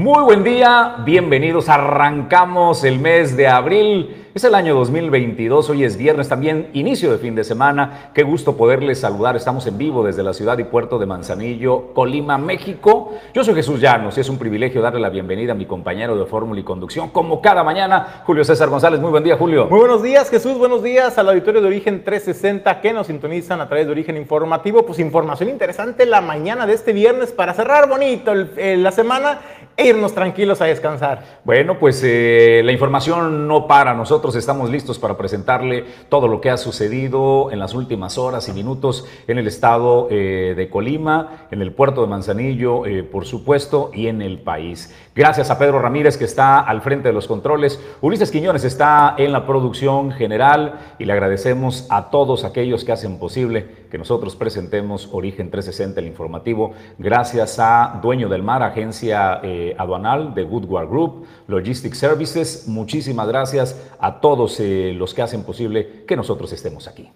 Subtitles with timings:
[0.00, 1.68] Muy buen día, bienvenidos.
[1.68, 7.18] Arrancamos el mes de abril es el año 2022, hoy es viernes, también inicio de
[7.18, 8.12] fin de semana.
[8.14, 9.34] Qué gusto poderles saludar.
[9.34, 13.14] Estamos en vivo desde la ciudad y puerto de Manzanillo, Colima, México.
[13.34, 16.26] Yo soy Jesús Llanos y es un privilegio darle la bienvenida a mi compañero de
[16.26, 19.00] fórmula y conducción, como cada mañana, Julio César González.
[19.00, 19.66] Muy buen día, Julio.
[19.68, 20.56] Muy buenos días, Jesús.
[20.56, 24.86] Buenos días al auditorio de Origen 360 que nos sintonizan a través de Origen Informativo.
[24.86, 29.40] Pues información interesante la mañana de este viernes para cerrar bonito la semana
[29.82, 31.40] irnos tranquilos a descansar.
[31.44, 36.40] Bueno, pues eh, la información no para nosotros nosotros estamos listos para presentarle todo lo
[36.40, 41.46] que ha sucedido en las últimas horas y minutos en el estado eh, de Colima,
[41.52, 44.92] en el puerto de Manzanillo, eh, por supuesto, y en el país.
[45.14, 47.80] Gracias a Pedro Ramírez que está al frente de los controles.
[48.00, 53.18] Ulises Quiñones está en la producción general y le agradecemos a todos aquellos que hacen
[53.18, 56.72] posible que nosotros presentemos Origen 360, el informativo.
[56.98, 62.68] Gracias a Dueño del Mar, agencia eh, aduanal de Goodward Group, Logistic Services.
[62.68, 67.10] Muchísimas gracias a todos eh, los que hacen posible que nosotros estemos aquí.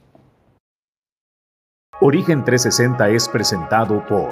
[2.01, 4.29] Origen 360 es presentado por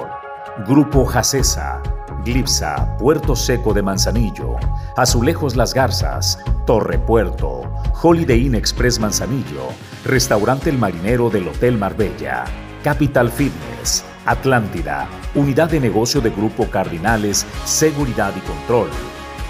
[0.67, 1.81] Grupo Jacesa,
[2.23, 4.55] Glipsa, Puerto Seco de Manzanillo,
[4.97, 7.61] Azulejos Las Garzas, Torre Puerto,
[8.01, 9.69] Holiday Inn Express Manzanillo,
[10.05, 12.45] Restaurante El Marinero del Hotel Marbella,
[12.83, 18.89] Capital Fitness, Atlántida, Unidad de Negocio de Grupo Cardinales, Seguridad y Control,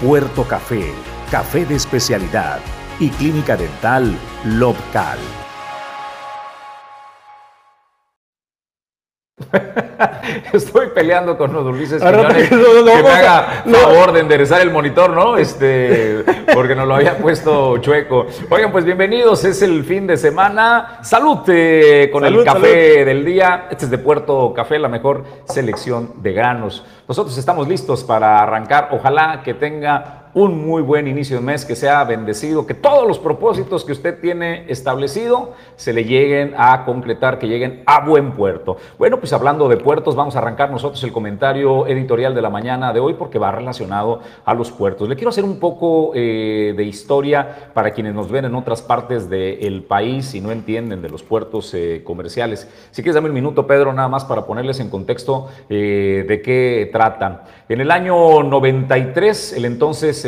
[0.02, 0.92] Puerto Café,
[1.30, 2.60] Café de Especialidad,
[3.00, 4.14] y Clínica Dental
[4.44, 5.18] Lobcal.
[10.52, 15.36] Estoy peleando con los Ulises Quiñones que me haga favor de enderezar el monitor, ¿no?
[15.36, 18.26] Este, porque nos lo había puesto chueco.
[18.50, 20.98] Oigan, pues bienvenidos, es el fin de semana.
[21.02, 23.68] Salud eh, con el café del día.
[23.70, 26.84] Este es de Puerto Café, la mejor selección de granos.
[27.08, 28.88] Nosotros estamos listos para arrancar.
[28.92, 33.18] Ojalá que tenga un muy buen inicio de mes, que sea bendecido, que todos los
[33.18, 38.76] propósitos que usted tiene establecido se le lleguen a concretar, que lleguen a buen puerto.
[38.98, 42.92] Bueno, pues hablando de puertos, vamos a arrancar nosotros el comentario editorial de la mañana
[42.92, 45.08] de hoy porque va relacionado a los puertos.
[45.08, 49.30] Le quiero hacer un poco eh, de historia para quienes nos ven en otras partes
[49.30, 52.68] del país y no entienden de los puertos eh, comerciales.
[52.90, 56.90] Si quieres, dame un minuto, Pedro, nada más para ponerles en contexto eh, de qué
[56.92, 57.42] tratan.
[57.66, 60.20] En el año 93, el entonces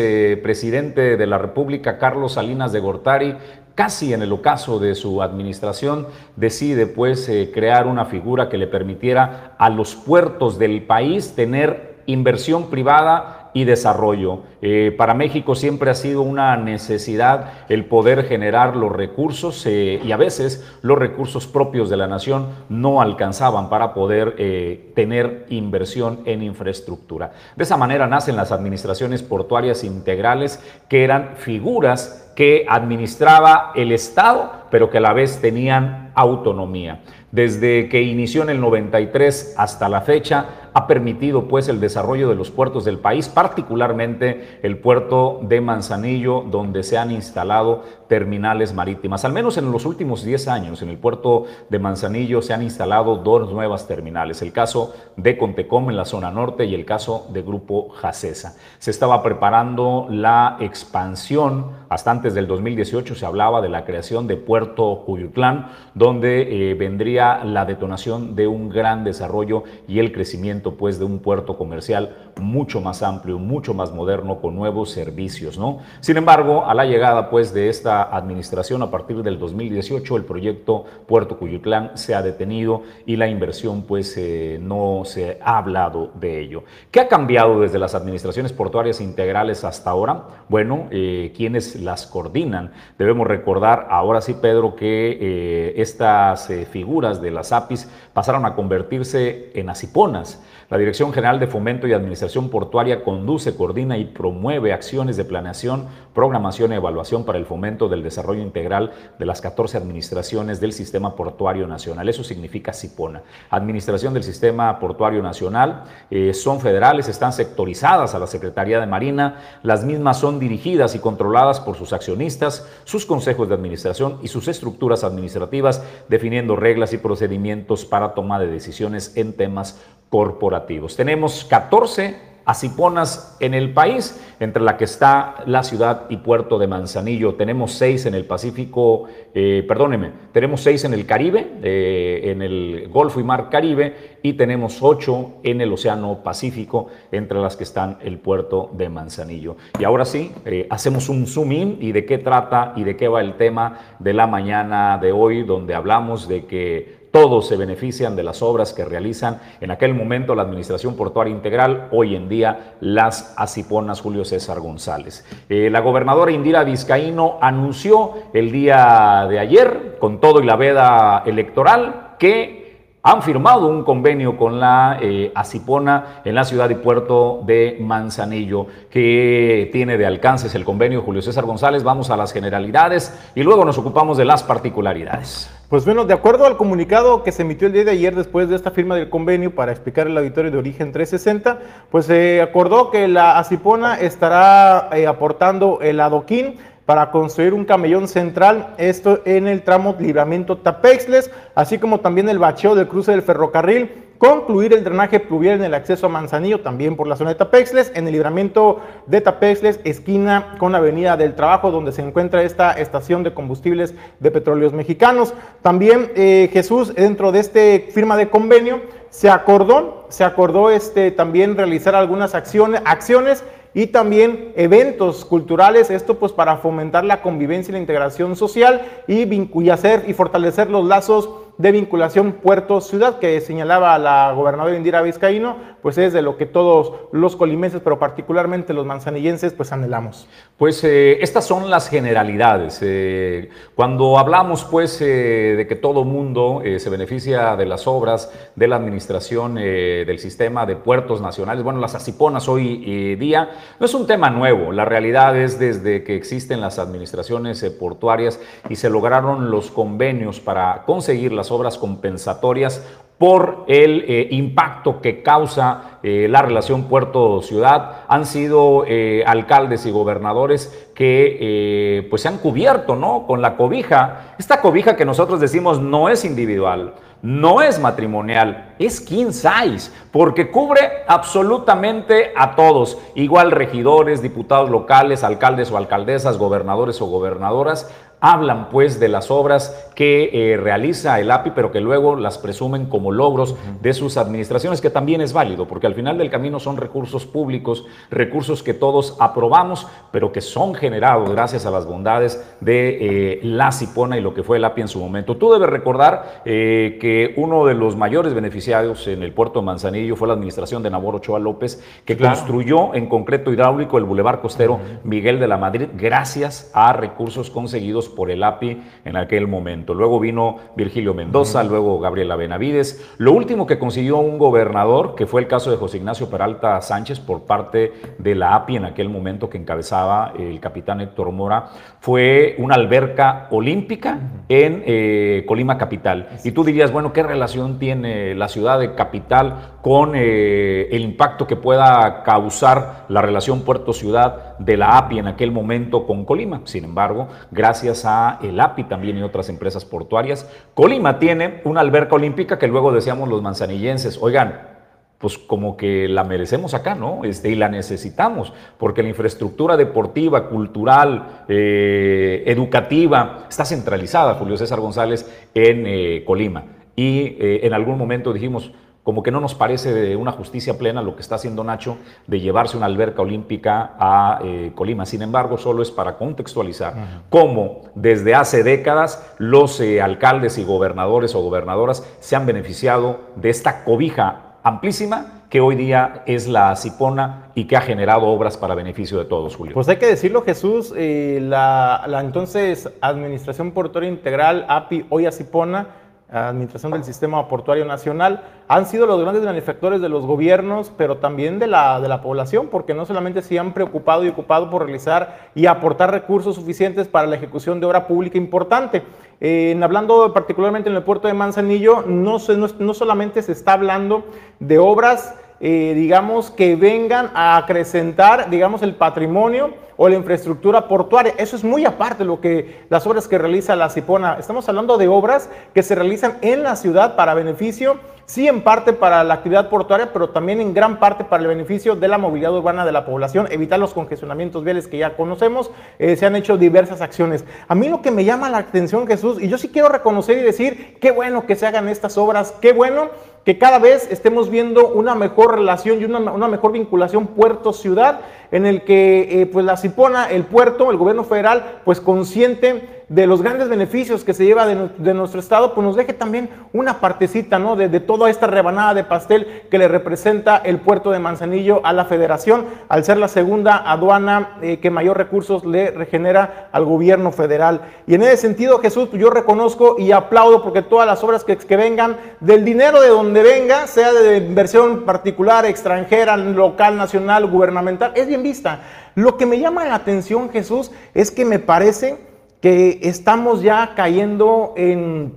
[0.43, 3.37] presidente de la República, Carlos Salinas de Gortari,
[3.75, 8.67] casi en el ocaso de su administración, decide pues eh, crear una figura que le
[8.67, 14.41] permitiera a los puertos del país tener inversión privada y desarrollo.
[14.61, 20.13] Eh, para México siempre ha sido una necesidad el poder generar los recursos eh, y
[20.13, 26.21] a veces los recursos propios de la nación no alcanzaban para poder eh, tener inversión
[26.27, 27.33] en infraestructura.
[27.57, 34.53] De esa manera nacen las administraciones portuarias integrales que eran figuras que administraba el Estado,
[34.71, 37.01] pero que a la vez tenían autonomía.
[37.33, 42.35] Desde que inició en el 93 hasta la fecha, ha permitido pues el desarrollo de
[42.35, 49.25] los puertos del país, particularmente el puerto de Manzanillo, donde se han instalado terminales marítimas.
[49.25, 53.17] Al menos en los últimos 10 años, en el puerto de Manzanillo se han instalado
[53.17, 57.43] dos nuevas terminales, el caso de Contecom en la zona norte y el caso de
[57.43, 58.57] Grupo Jacesa.
[58.79, 64.37] Se estaba preparando la expansión, hasta antes del 2018 se hablaba de la creación de
[64.37, 70.99] Puerto Cuyutlán, donde eh, vendría la detonación de un gran desarrollo y el crecimiento pues
[70.99, 75.79] de un puerto comercial mucho más amplio, mucho más moderno, con nuevos servicios, ¿no?
[76.01, 80.85] Sin embargo, a la llegada pues de esta administración a partir del 2018, el proyecto
[81.07, 86.41] Puerto Cuyutlán se ha detenido y la inversión pues eh, no se ha hablado de
[86.41, 86.65] ello.
[86.91, 90.25] ¿Qué ha cambiado desde las administraciones portuarias integrales hasta ahora?
[90.49, 92.73] Bueno, eh, quienes las coordinan.
[92.99, 99.51] Debemos recordar ahora sí, Pedro, que eh, estas figuras de las APIs pasaron a convertirse
[99.55, 105.17] en asiponas La Dirección General de Fomento y Administración Portuaria conduce, coordina y promueve acciones
[105.17, 110.59] de planeación, programación y evaluación para el fomento del desarrollo integral de las 14 administraciones
[110.59, 112.09] del Sistema Portuario Nacional.
[112.09, 113.23] Eso significa CIPONA.
[113.49, 119.37] Administración del Sistema Portuario Nacional eh, son federales, están sectorizadas a la Secretaría de Marina,
[119.63, 124.49] las mismas son dirigidas y controladas por sus accionistas, sus consejos de administración y sus
[124.49, 130.97] estructuras administrativas, definiendo reglas y procedimientos para toma de decisiones en temas corporativos.
[130.97, 136.69] Tenemos 14 asiponas en el país, entre la que está la ciudad y puerto de
[136.69, 137.35] Manzanillo.
[137.35, 142.89] Tenemos seis en el Pacífico, eh, perdóneme, tenemos seis en el Caribe, eh, en el
[142.89, 147.99] Golfo y Mar Caribe, y tenemos ocho en el Océano Pacífico, entre las que están
[148.01, 149.57] el puerto de Manzanillo.
[149.81, 153.09] Y ahora sí, eh, hacemos un zoom in y de qué trata y de qué
[153.09, 158.15] va el tema de la mañana de hoy, donde hablamos de que todos se benefician
[158.15, 162.75] de las obras que realizan en aquel momento la Administración Portuaria Integral, hoy en día
[162.81, 165.25] las Asiponas Julio César González.
[165.49, 171.23] Eh, la gobernadora Indira Vizcaíno anunció el día de ayer, con todo y la veda
[171.25, 177.79] electoral, que han firmado un convenio con la eh, en la ciudad y puerto de
[177.81, 181.83] Manzanillo, que tiene de alcances el convenio Julio César González.
[181.83, 185.56] Vamos a las generalidades y luego nos ocupamos de las particularidades.
[185.69, 188.55] Pues bueno, de acuerdo al comunicado que se emitió el día de ayer después de
[188.55, 191.59] esta firma del convenio para explicar el auditorio de origen 360,
[191.91, 198.07] pues se acordó que la Acipona estará eh, aportando el adoquín para construir un camellón
[198.07, 203.23] central, esto en el tramo Libramiento Tapexles, así como también el bacheo del cruce del
[203.23, 207.37] ferrocarril, concluir el drenaje pluvial en el acceso a Manzanillo, también por la zona de
[207.37, 212.43] Tapexles, en el libramiento de Tapexles, esquina con la Avenida del Trabajo, donde se encuentra
[212.43, 215.35] esta estación de combustibles de petróleos mexicanos.
[215.63, 221.57] También eh, Jesús, dentro de este firma de convenio, se acordó, se acordó este, también
[221.57, 227.73] realizar algunas acciones, acciones y también eventos culturales, esto pues para fomentar la convivencia y
[227.73, 233.99] la integración social y, y hacer y fortalecer los lazos de vinculación puerto-ciudad que señalaba
[233.99, 238.85] la gobernadora Indira Vizcaíno, pues es de lo que todos los colimenses, pero particularmente los
[238.85, 240.29] manzanillenses, pues anhelamos.
[240.59, 242.81] Pues eh, estas son las generalidades.
[242.83, 248.69] Eh, cuando hablamos pues eh, de que todo mundo se beneficia de las obras de
[248.69, 254.07] la administración del sistema de puertos nacionales, bueno, las asiponas hoy día, no es un
[254.07, 254.73] tema nuevo.
[254.73, 260.83] La realidad es desde que existen las administraciones portuarias y se lograron los convenios para
[260.85, 262.83] conseguir las obras compensatorias
[263.19, 268.05] por el eh, impacto que causa eh, la relación puerto-ciudad.
[268.09, 273.27] Han sido eh, alcaldes y gobernadores que pues se han cubierto ¿no?
[273.27, 274.35] con la cobija.
[274.39, 280.51] Esta cobija que nosotros decimos no es individual, no es matrimonial, es king size, porque
[280.51, 287.91] cubre absolutamente a todos, igual regidores, diputados locales, alcaldes o alcaldesas, gobernadores o gobernadoras,
[288.27, 292.87] hablan pues de las obras que eh, realiza el API, pero que luego las presumen
[292.87, 296.77] como logros de sus administraciones, que también es válido, porque al final del camino son
[296.77, 303.35] recursos públicos, recursos que todos aprobamos, pero que son generados gracias a las bondades de
[303.37, 305.37] eh, la Cipona y lo que fue el API en su momento.
[305.37, 310.17] Tú debes recordar eh, que uno de los mayores beneficiarios en el puerto de Manzanillo
[310.17, 314.81] fue la administración de Nabor Ochoa López, que construyó en concreto hidráulico el bulevar costero
[315.05, 319.95] Miguel de la Madrid, gracias a recursos conseguidos por el API en aquel momento.
[319.95, 323.15] Luego vino Virgilio Mendoza, luego Gabriela Benavides.
[323.19, 327.21] Lo último que consiguió un gobernador, que fue el caso de José Ignacio Peralta Sánchez
[327.21, 331.69] por parte de la API en aquel momento que encabezaba el capitán Héctor Mora,
[332.01, 334.19] fue una alberca olímpica
[334.49, 336.29] en eh, Colima Capital.
[336.45, 341.47] Y tú dirías, bueno, ¿qué relación tiene la ciudad de Capital con eh, el impacto
[341.47, 346.61] que pueda causar la relación puerto-ciudad de la API en aquel momento con Colima?
[346.65, 350.49] Sin embargo, gracias a el API también y otras empresas portuarias.
[350.75, 354.77] Colima tiene una alberca olímpica que luego decíamos los manzanillenses, oigan,
[355.19, 357.25] pues como que la merecemos acá, ¿no?
[357.25, 364.81] Este, y la necesitamos, porque la infraestructura deportiva, cultural, eh, educativa, está centralizada, Julio César
[364.81, 366.65] González, en eh, Colima.
[366.95, 368.73] Y eh, en algún momento dijimos,
[369.07, 371.97] como que no nos parece de una justicia plena lo que está haciendo Nacho
[372.27, 375.07] de llevarse una alberca olímpica a eh, Colima.
[375.07, 381.37] Sin embargo, solo es para contextualizar cómo desde hace décadas los eh, alcaldes y gobernadores
[381.37, 387.53] o gobernadoras se han beneficiado de esta cobija amplísima que hoy día es la Cipona
[387.55, 389.75] y que ha generado obras para beneficio de todos, Julio.
[389.75, 395.87] Pues hay que decirlo, Jesús, eh, la, entonces Administración Portuaria Integral, API, hoy a Cipona,
[396.29, 401.61] Administración del Sistema Portuario Nacional, han sido los grandes benefactores de los gobiernos, pero también
[401.61, 405.51] de la, de la población, porque no solamente se han preocupado y ocupado por realizar
[405.55, 409.05] y aportar recursos suficientes para la ejecución de obra pública importante.
[409.41, 412.39] en hablando particularmente en el puerto de Manzanillo, no,
[412.79, 414.25] no solamente se está hablando
[414.59, 421.35] de obras eh, digamos, que vengan a acrecentar, digamos, el patrimonio o la infraestructura portuaria.
[421.39, 424.37] Eso es muy aparte de lo que las obras que realiza la Cipona.
[424.39, 428.93] Estamos hablando de obras que se realizan en la ciudad para beneficio, sí en parte
[428.93, 432.55] para la actividad portuaria, pero también en gran parte para el beneficio de la movilidad
[432.55, 435.71] urbana de la población, evitar los congestionamientos viales que ya conocemos.
[435.99, 437.45] Eh, se han hecho diversas acciones.
[437.69, 440.43] A mí lo que me llama la atención, Jesús, y yo sí quiero reconocer y
[440.43, 443.11] decir, qué bueno que se hagan estas obras, qué bueno
[443.47, 448.19] que cada vez estemos viendo una mejor relación y una, mejor vinculación puerto-ciudad,
[448.51, 453.27] en el que eh, pues la Cipona, el puerto, el gobierno federal, pues consciente de
[453.29, 457.59] los grandes beneficios que se lleva de, nuestro Estado, pues nos deje también una partecita,
[457.59, 457.77] ¿no?
[457.77, 462.05] De, toda esta rebanada de pastel que le representa el puerto de Manzanillo a la
[462.05, 467.83] Federación, al ser la segunda aduana eh, que mayor recursos le regenera al gobierno federal.
[468.09, 471.77] Y en ese sentido, Jesús, yo reconozco y aplaudo porque todas las obras que, que
[471.77, 478.27] vengan del dinero de donde venga, sea de inversión particular, extranjera, local, nacional, gubernamental, es
[478.37, 478.83] bien vista.
[479.15, 482.19] Lo que me llama la atención, Jesús, es que me parece
[482.61, 485.35] que estamos ya cayendo en,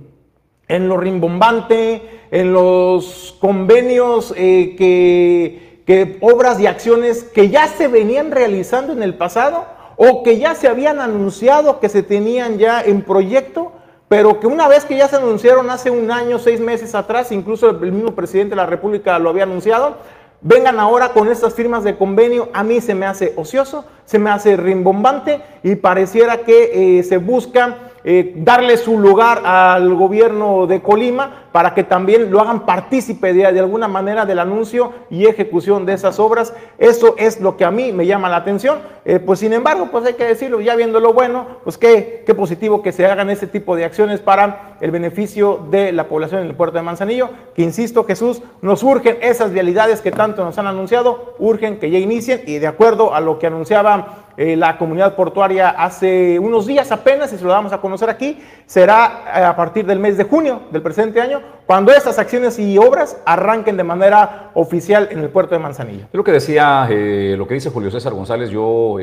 [0.68, 7.88] en lo rimbombante, en los convenios eh, que, que obras y acciones que ya se
[7.88, 9.66] venían realizando en el pasado
[9.96, 13.72] o que ya se habían anunciado que se tenían ya en proyecto,
[14.08, 17.70] pero que una vez que ya se anunciaron hace un año, seis meses atrás, incluso
[17.70, 19.96] el mismo presidente de la República lo había anunciado,
[20.42, 24.30] vengan ahora con estas firmas de convenio, a mí se me hace ocioso, se me
[24.30, 30.80] hace rimbombante y pareciera que eh, se busca eh, darle su lugar al gobierno de
[30.80, 35.94] Colima para que también lo hagan partícipe de, alguna manera del anuncio y ejecución de
[35.94, 36.54] esas obras.
[36.78, 38.78] Eso es lo que a mí me llama la atención.
[39.04, 42.34] Eh, pues sin embargo, pues hay que decirlo, ya viendo lo bueno, pues qué, qué
[42.34, 46.48] positivo que se hagan ese tipo de acciones para el beneficio de la población en
[46.48, 50.66] el puerto de Manzanillo, que insisto, Jesús, nos urgen esas vialidades que tanto nos han
[50.66, 55.16] anunciado, urgen que ya inicien y de acuerdo a lo que anunciaba eh, la comunidad
[55.16, 59.54] portuaria hace unos días apenas, y se lo vamos a conocer aquí, será eh, a
[59.54, 63.84] partir del mes de junio del presente año, cuando estas acciones y obras arranquen de
[63.84, 66.06] manera oficial en el puerto de Manzanillo.
[66.12, 68.96] Lo que decía, eh, lo que dice Julio César González, yo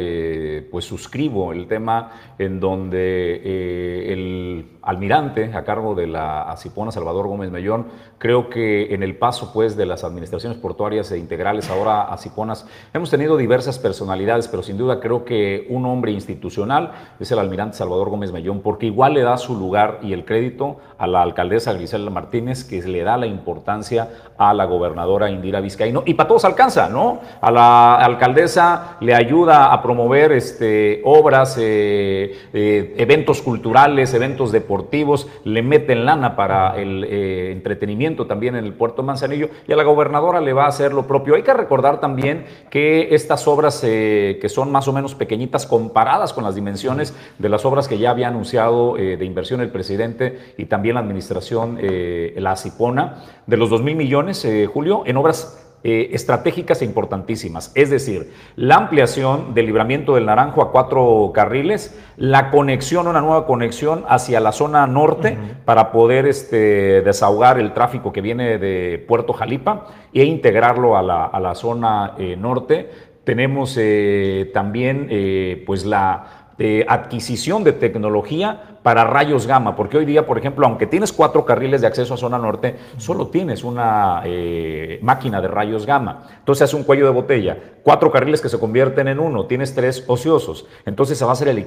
[0.70, 7.52] pues suscribo el tema en donde el almirante a cargo de la Acipona, Salvador Gómez
[7.52, 12.18] Mellón, creo que en el paso pues de las administraciones portuarias e integrales ahora a
[12.18, 17.40] Ciponas, hemos tenido diversas personalidades, pero sin duda creo que un hombre institucional es el
[17.40, 21.22] almirante Salvador Gómez Mellón, porque igual le da su lugar y el crédito a la
[21.22, 26.28] alcaldesa Grisela Martínez, que le da la importancia a la gobernadora Indira Vizcaíno, y para
[26.28, 27.20] todos alcanza, ¿no?
[27.42, 35.28] A la alcaldesa le ayuda a promover este, obras, eh, eh, eventos culturales, eventos deportivos,
[35.44, 39.84] le meten lana para el eh, entretenimiento también en el puerto Manzanillo y a la
[39.84, 41.36] gobernadora le va a hacer lo propio.
[41.36, 46.44] Hay que recordar también que estas obras que son más o menos pequeñitas comparadas con
[46.44, 50.96] las dimensiones de las obras que ya había anunciado de inversión el presidente y también
[50.96, 51.78] la administración,
[52.38, 57.72] la Cipona, de los 2 mil millones, Julio, en obras eh, estratégicas e importantísimas.
[57.76, 63.46] Es decir, la ampliación del libramiento del Naranjo a cuatro carriles, la conexión, una nueva
[63.46, 69.34] conexión hacia la zona norte para poder este, desahogar el tráfico que viene de Puerto
[69.34, 72.90] Jalipa e integrarlo a la, zona eh, norte.
[73.24, 75.08] Tenemos eh, también
[75.66, 76.47] pues la
[76.88, 81.82] adquisición de tecnología para rayos gamma, porque hoy día, por ejemplo, aunque tienes cuatro carriles
[81.82, 86.26] de acceso a zona norte, solo tienes una eh, máquina de rayos gamma.
[86.40, 90.06] Entonces hace un cuello de botella, cuatro carriles que se convierten en uno, tienes tres
[90.08, 90.68] ociosos.
[90.86, 91.58] Entonces se va a hacer el,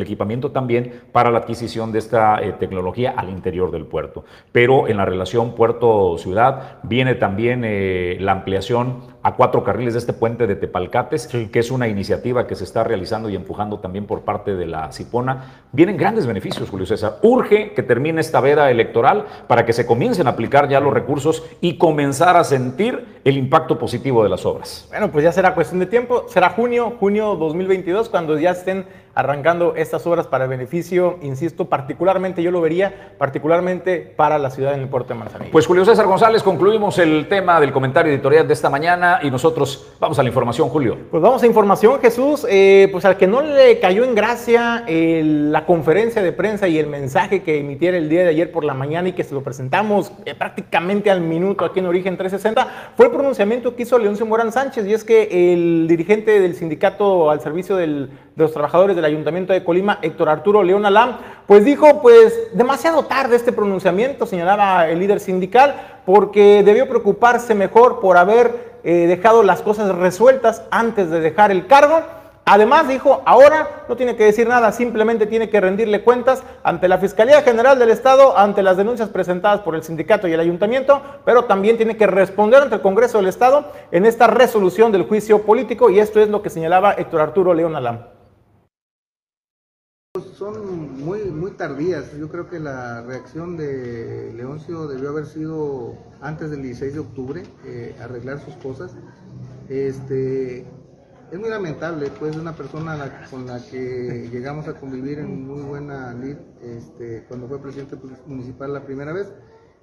[0.00, 4.24] equipamiento también para la adquisición de esta eh, tecnología al interior del puerto.
[4.50, 10.12] Pero en la relación puerto-ciudad viene también eh, la ampliación a cuatro carriles de este
[10.12, 14.22] puente de Tepalcates, que es una iniciativa que se está realizando y empujando también por
[14.22, 15.62] parte de la Cipona.
[15.72, 17.18] Vienen grandes beneficios Julio César.
[17.22, 21.44] Urge que termine esta veda electoral para que se comiencen a aplicar ya los recursos
[21.60, 24.86] y comenzar a sentir el impacto positivo de las obras.
[24.88, 26.24] Bueno, pues ya será cuestión de tiempo.
[26.28, 32.42] Será junio, junio 2022, cuando ya estén arrancando estas obras para el beneficio, insisto, particularmente
[32.42, 35.52] yo lo vería, particularmente para la ciudad en el puerto de Manzanillo.
[35.52, 39.92] Pues Julio César González, concluimos el tema del comentario editorial de esta mañana y nosotros
[39.98, 40.96] vamos a la información, Julio.
[41.10, 42.46] Pues vamos a información, Jesús.
[42.48, 46.86] Eh, pues al que no le cayó en gracia la conferencia de prensa y el
[46.86, 50.12] mensaje que emitiera el día de ayer por la mañana y que se lo presentamos
[50.24, 54.52] eh, prácticamente al minuto aquí en Origen 360, fue el pronunciamiento que hizo Leoncio Morán
[54.52, 57.76] Sánchez y es que el dirigente del sindicato al servicio
[58.40, 63.04] de los trabajadores del Ayuntamiento de Colima, Héctor Arturo León Alam, pues dijo, pues demasiado
[63.04, 69.42] tarde este pronunciamiento, señalaba el líder sindical, porque debió preocuparse mejor por haber eh, dejado
[69.42, 72.00] las cosas resueltas antes de dejar el cargo.
[72.46, 76.98] Además dijo, ahora no tiene que decir nada, simplemente tiene que rendirle cuentas ante la
[76.98, 81.44] Fiscalía General del Estado, ante las denuncias presentadas por el sindicato y el ayuntamiento, pero
[81.44, 85.90] también tiene que responder ante el Congreso del Estado en esta resolución del juicio político
[85.90, 88.19] y esto es lo que señalaba Héctor Arturo León Alam.
[90.36, 92.16] Son muy, muy tardías.
[92.18, 97.42] Yo creo que la reacción de Leoncio debió haber sido antes del 16 de octubre,
[97.64, 98.94] eh, arreglar sus cosas.
[99.68, 100.60] Este,
[101.30, 106.12] es muy lamentable, pues, una persona con la que llegamos a convivir en muy buena
[106.14, 107.96] lid este, cuando fue presidente
[108.26, 109.32] municipal la primera vez.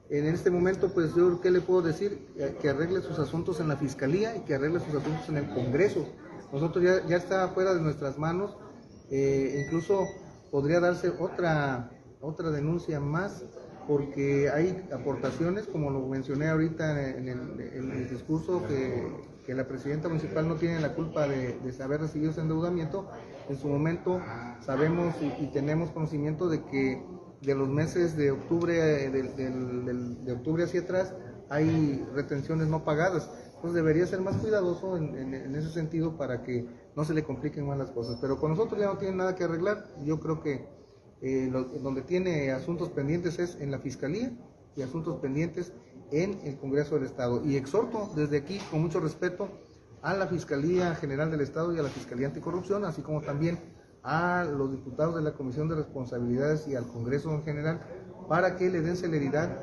[0.10, 2.28] En este momento, pues, yo, ¿qué le puedo decir?
[2.62, 6.08] Que arregle sus asuntos en la fiscalía y que arregle sus asuntos en el Congreso.
[6.52, 8.58] Nosotros ya, ya está fuera de nuestras manos,
[9.10, 10.06] eh, incluso
[10.52, 13.44] podría darse otra, otra denuncia más
[13.88, 20.56] porque hay aportaciones, como lo mencioné ahorita en el, discurso, que, la presidenta municipal no
[20.56, 23.10] tiene la culpa de, haber recibido ese endeudamiento.
[23.48, 24.22] En su momento
[24.60, 27.02] sabemos y, tenemos conocimiento de que
[27.42, 31.14] de los meses de octubre, de, octubre hacia atrás
[31.50, 33.30] hay retenciones no pagadas.
[33.56, 37.68] Entonces debería ser más cuidadoso en, en, ese sentido para que no se le compliquen
[37.68, 38.18] más las cosas.
[38.20, 39.86] Pero con nosotros ya no tiene nada que arreglar.
[40.04, 40.68] Yo creo que
[41.22, 41.48] eh,
[41.84, 44.32] donde tiene asuntos pendientes es en la Fiscalía
[44.76, 45.74] y asuntos pendientes
[46.12, 47.46] en el Congreso del Estado.
[47.46, 49.48] Y exhorto desde aquí, con mucho respeto,
[50.02, 53.60] a la Fiscalía General del Estado y a la Fiscalía Anticorrupción, así como también
[54.02, 57.80] a los diputados de la Comisión de Responsabilidades y al Congreso en general,
[58.28, 59.62] para que le den celeridad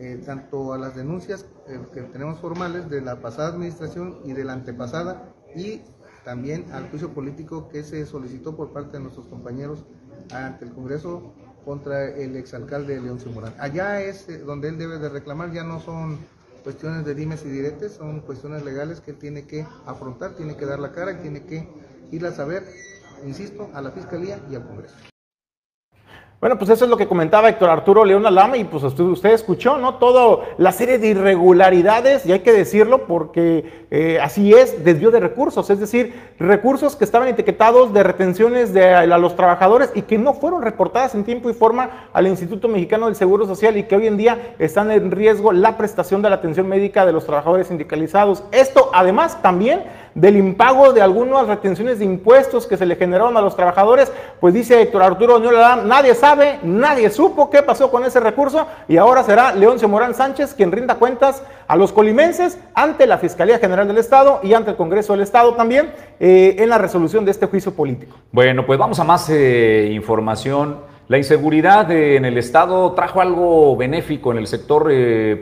[0.00, 4.42] eh, tanto a las denuncias eh, que tenemos formales de la pasada administración y de
[4.42, 5.80] la antepasada y
[6.24, 9.84] también al juicio político que se solicitó por parte de nuestros compañeros
[10.32, 13.54] ante el Congreso contra el exalcalde Leoncio Morán.
[13.58, 16.18] Allá es eh, donde él debe de reclamar, ya no son
[16.62, 20.66] cuestiones de dimes y diretes, son cuestiones legales que él tiene que afrontar, tiene que
[20.66, 21.68] dar la cara tiene que
[22.10, 22.64] ir a saber,
[23.24, 25.13] insisto, a la Fiscalía y al Congreso.
[26.40, 29.78] Bueno, pues eso es lo que comentaba Héctor Arturo León Alama y pues usted, escuchó,
[29.78, 29.94] ¿no?
[29.94, 35.20] Toda la serie de irregularidades, y hay que decirlo porque eh, así es, desvío de
[35.20, 40.18] recursos, es decir, recursos que estaban etiquetados de retenciones de a los trabajadores y que
[40.18, 43.96] no fueron reportadas en tiempo y forma al Instituto Mexicano del Seguro Social y que
[43.96, 47.68] hoy en día están en riesgo la prestación de la atención médica de los trabajadores
[47.68, 48.44] sindicalizados.
[48.52, 53.40] Esto además también del impago de algunas retenciones de impuestos que se le generaron a
[53.40, 58.20] los trabajadores, pues dice Héctor Arturo León, nadie sabe, nadie supo qué pasó con ese
[58.20, 63.18] recurso y ahora será Leoncio Morán Sánchez quien rinda cuentas a los colimenses ante la
[63.18, 67.24] Fiscalía General del Estado y ante el Congreso del Estado también eh, en la resolución
[67.24, 68.16] de este juicio político.
[68.32, 70.78] Bueno, pues vamos a más eh, información.
[71.08, 74.90] La inseguridad eh, en el Estado trajo algo benéfico en el sector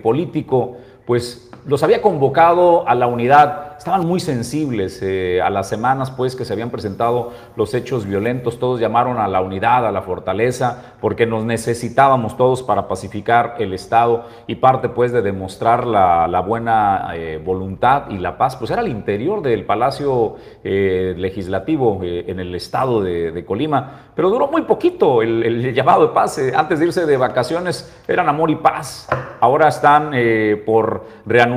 [0.03, 3.77] político, pues los había convocado a la unidad.
[3.79, 8.59] Estaban muy sensibles eh, a las semanas pues que se habían presentado los hechos violentos,
[8.59, 13.73] todos llamaron a la unidad, a la fortaleza, porque nos necesitábamos todos para pacificar el
[13.75, 18.83] Estado y parte pues de demostrar la, buena eh, voluntad y la paz, pues era
[18.83, 25.23] el interior del Palacio eh, Legislativo en el Estado de, Colima, pero duró muy poquito
[25.23, 29.09] el, llamado de paz, antes de irse de vacaciones eran amor y paz,
[29.41, 30.13] ahora están
[30.65, 31.52] por reanudar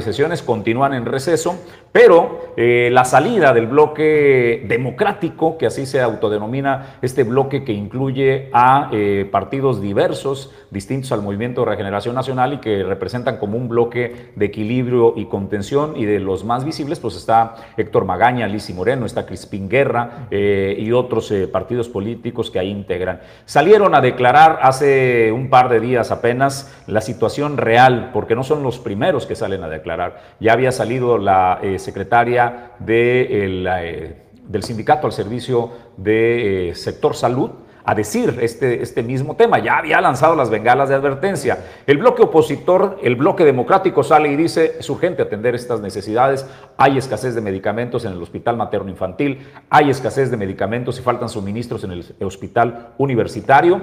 [0.00, 1.58] sesiones, continúan en receso
[1.94, 8.50] pero eh, la salida del bloque democrático, que así se autodenomina este bloque que incluye
[8.52, 13.68] a eh, partidos diversos, distintos al Movimiento de Regeneración Nacional y que representan como un
[13.68, 18.74] bloque de equilibrio y contención, y de los más visibles, pues está Héctor Magaña, Lisi
[18.74, 23.20] Moreno, está Crispín Guerra eh, y otros partidos políticos que ahí integran.
[23.44, 28.64] Salieron a declarar hace un par de días apenas la situación real, porque no son
[28.64, 30.22] los primeros que salen a declarar.
[30.40, 37.50] Ya había salido la secretaria eh, del sindicato al servicio de, eh, sector salud
[37.86, 39.58] a decir este, este mismo tema.
[39.58, 41.58] Ya había lanzado las bengalas de advertencia.
[41.86, 46.46] El bloque opositor, el bloque democrático sale y dice, es urgente atender estas necesidades.
[46.78, 51.28] Hay escasez de medicamentos en el hospital materno infantil, hay escasez de medicamentos y faltan
[51.28, 53.80] suministros en el hospital universitario.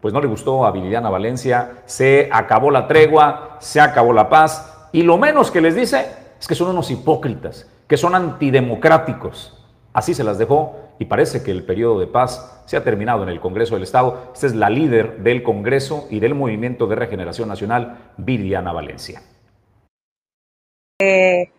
[0.00, 5.02] Pues no le gustó a Valencia, se acabó la tregua, se acabó la paz y
[5.02, 9.62] lo menos que les dice es que son unos hipócritas, que son antidemocráticos.
[9.92, 13.28] Así se las dejó y parece que el periodo de paz se ha terminado en
[13.28, 14.30] el Congreso del Estado.
[14.32, 19.20] Esta es la líder del Congreso y del Movimiento de Regeneración Nacional, Viridiana Valencia.
[21.02, 21.50] Eh,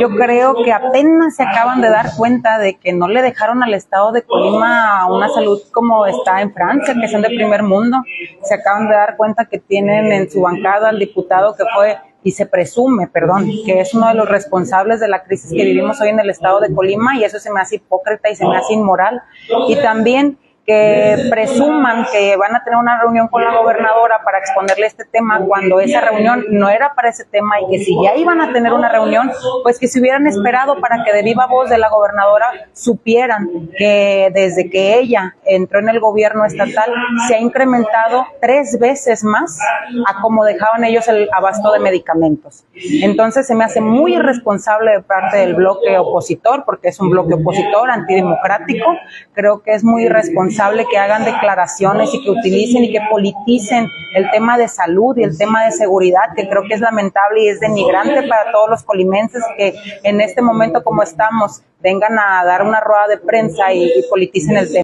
[0.00, 3.72] yo creo que apenas se acaban de dar cuenta de que no le dejaron al
[3.74, 7.98] Estado de Colima una salud como está en Francia, que son de primer mundo.
[8.42, 12.32] Se acaban de dar cuenta que tienen en su bancada al diputado que fue y
[12.32, 16.10] se presume, perdón, que es uno de los responsables de la crisis que vivimos hoy
[16.10, 18.74] en el estado de Colima y eso se me hace hipócrita y se me hace
[18.74, 19.22] inmoral.
[19.66, 20.36] Y también
[20.68, 25.40] que presuman que van a tener una reunión con la gobernadora para exponerle este tema
[25.46, 28.74] cuando esa reunión no era para ese tema y que si ya iban a tener
[28.74, 29.30] una reunión,
[29.62, 34.30] pues que se hubieran esperado para que de viva voz de la gobernadora supieran que
[34.34, 36.92] desde que ella entró en el gobierno estatal
[37.26, 39.58] se ha incrementado tres veces más
[40.06, 42.66] a como dejaban ellos el abasto de medicamentos.
[42.74, 47.34] Entonces se me hace muy irresponsable de parte del bloque opositor, porque es un bloque
[47.34, 48.84] opositor antidemocrático,
[49.32, 50.57] creo que es muy irresponsable
[50.90, 55.36] que hagan declaraciones y que utilicen y que politicen el tema de salud y el
[55.36, 59.42] tema de seguridad, que creo que es lamentable y es denigrante para todos los colimenses
[59.56, 64.56] que en este momento como estamos vengan a dar una rueda de prensa y, politicen
[64.56, 64.82] el tema.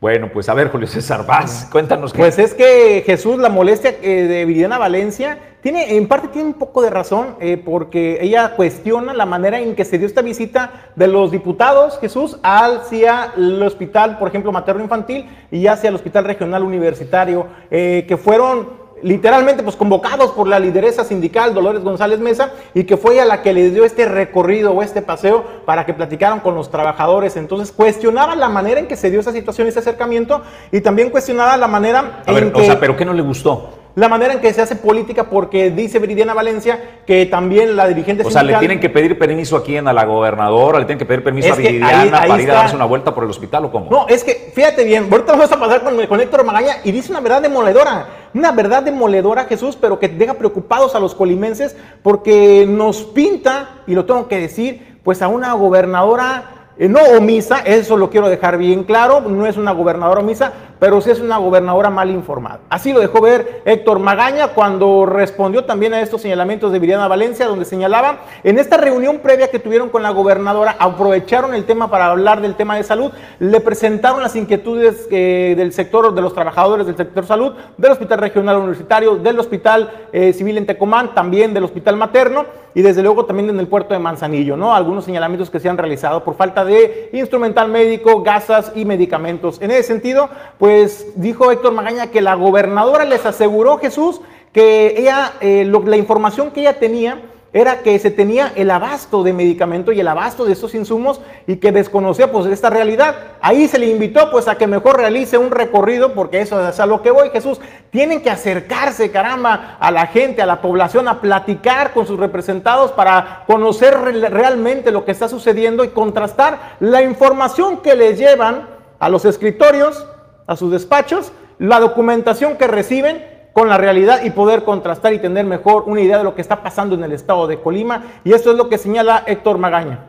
[0.00, 2.12] Bueno, pues a ver, Julio César Vaz, cuéntanos.
[2.12, 2.18] Qué.
[2.18, 6.54] Pues es que Jesús, la molestia eh, de Viridiana Valencia, tiene, en parte tiene un
[6.54, 10.90] poco de razón, eh, porque ella cuestiona la manera en que se dio esta visita
[10.96, 16.24] de los diputados, Jesús, hacia el hospital, por ejemplo, materno infantil y hacia el hospital
[16.24, 22.52] regional universitario, eh, que fueron literalmente pues convocados por la lideresa sindical Dolores González Mesa
[22.72, 25.94] y que fue a la que les dio este recorrido o este paseo para que
[25.94, 27.36] platicaran con los trabajadores.
[27.36, 31.56] Entonces cuestionaba la manera en que se dio esa situación, ese acercamiento y también cuestionaba
[31.56, 33.81] la manera a ver, O sea, ¿pero qué no le gustó?
[33.94, 38.24] La manera en que se hace política, porque dice Viridiana Valencia que también la dirigente
[38.24, 41.22] O sea, le tienen que pedir permiso aquí a la gobernadora, le tienen que pedir
[41.22, 43.90] permiso a Viridiana para ir a darse una vuelta por el hospital o cómo.
[43.90, 47.10] No, es que fíjate bien, ahorita vamos a pasar con, con Héctor Magaña y dice
[47.10, 52.64] una verdad demoledora, una verdad demoledora, Jesús, pero que deja preocupados a los colimenses porque
[52.66, 57.96] nos pinta, y lo tengo que decir, pues a una gobernadora eh, no omisa, eso
[57.96, 61.90] lo quiero dejar bien claro, no es una gobernadora omisa, pero sí es una gobernadora
[61.90, 62.58] mal informada.
[62.68, 67.46] Así lo dejó ver Héctor Magaña cuando respondió también a estos señalamientos de Viriana Valencia,
[67.46, 72.06] donde señalaba, en esta reunión previa que tuvieron con la gobernadora, aprovecharon el tema para
[72.06, 76.84] hablar del tema de salud, le presentaron las inquietudes eh, del sector, de los trabajadores
[76.84, 81.62] del sector salud, del Hospital Regional Universitario, del Hospital eh, Civil en Tecomán, también del
[81.62, 84.74] Hospital Materno, y desde luego también en el puerto de Manzanillo, ¿no?
[84.74, 89.60] Algunos señalamientos que se han realizado por falta de instrumental médico, gasas y medicamentos.
[89.60, 90.71] En ese sentido, pues
[91.16, 94.20] dijo Héctor Magaña que la gobernadora les aseguró, Jesús,
[94.52, 97.20] que ella, eh, la información que ella tenía
[97.54, 101.56] era que se tenía el abasto de medicamento y el abasto de esos insumos y
[101.56, 103.14] que desconocía pues esta realidad.
[103.42, 106.86] Ahí se le invitó pues a que mejor realice un recorrido porque eso es a
[106.86, 107.60] lo que voy, Jesús.
[107.90, 112.90] Tienen que acercarse, caramba, a la gente, a la población, a platicar con sus representados
[112.92, 118.66] para conocer realmente lo que está sucediendo y contrastar la información que les llevan
[118.98, 120.06] a los escritorios,
[120.52, 125.44] a sus despachos, la documentación que reciben con la realidad y poder contrastar y tener
[125.44, 128.04] mejor una idea de lo que está pasando en el estado de Colima.
[128.24, 130.06] Y esto es lo que señala Héctor Magaña.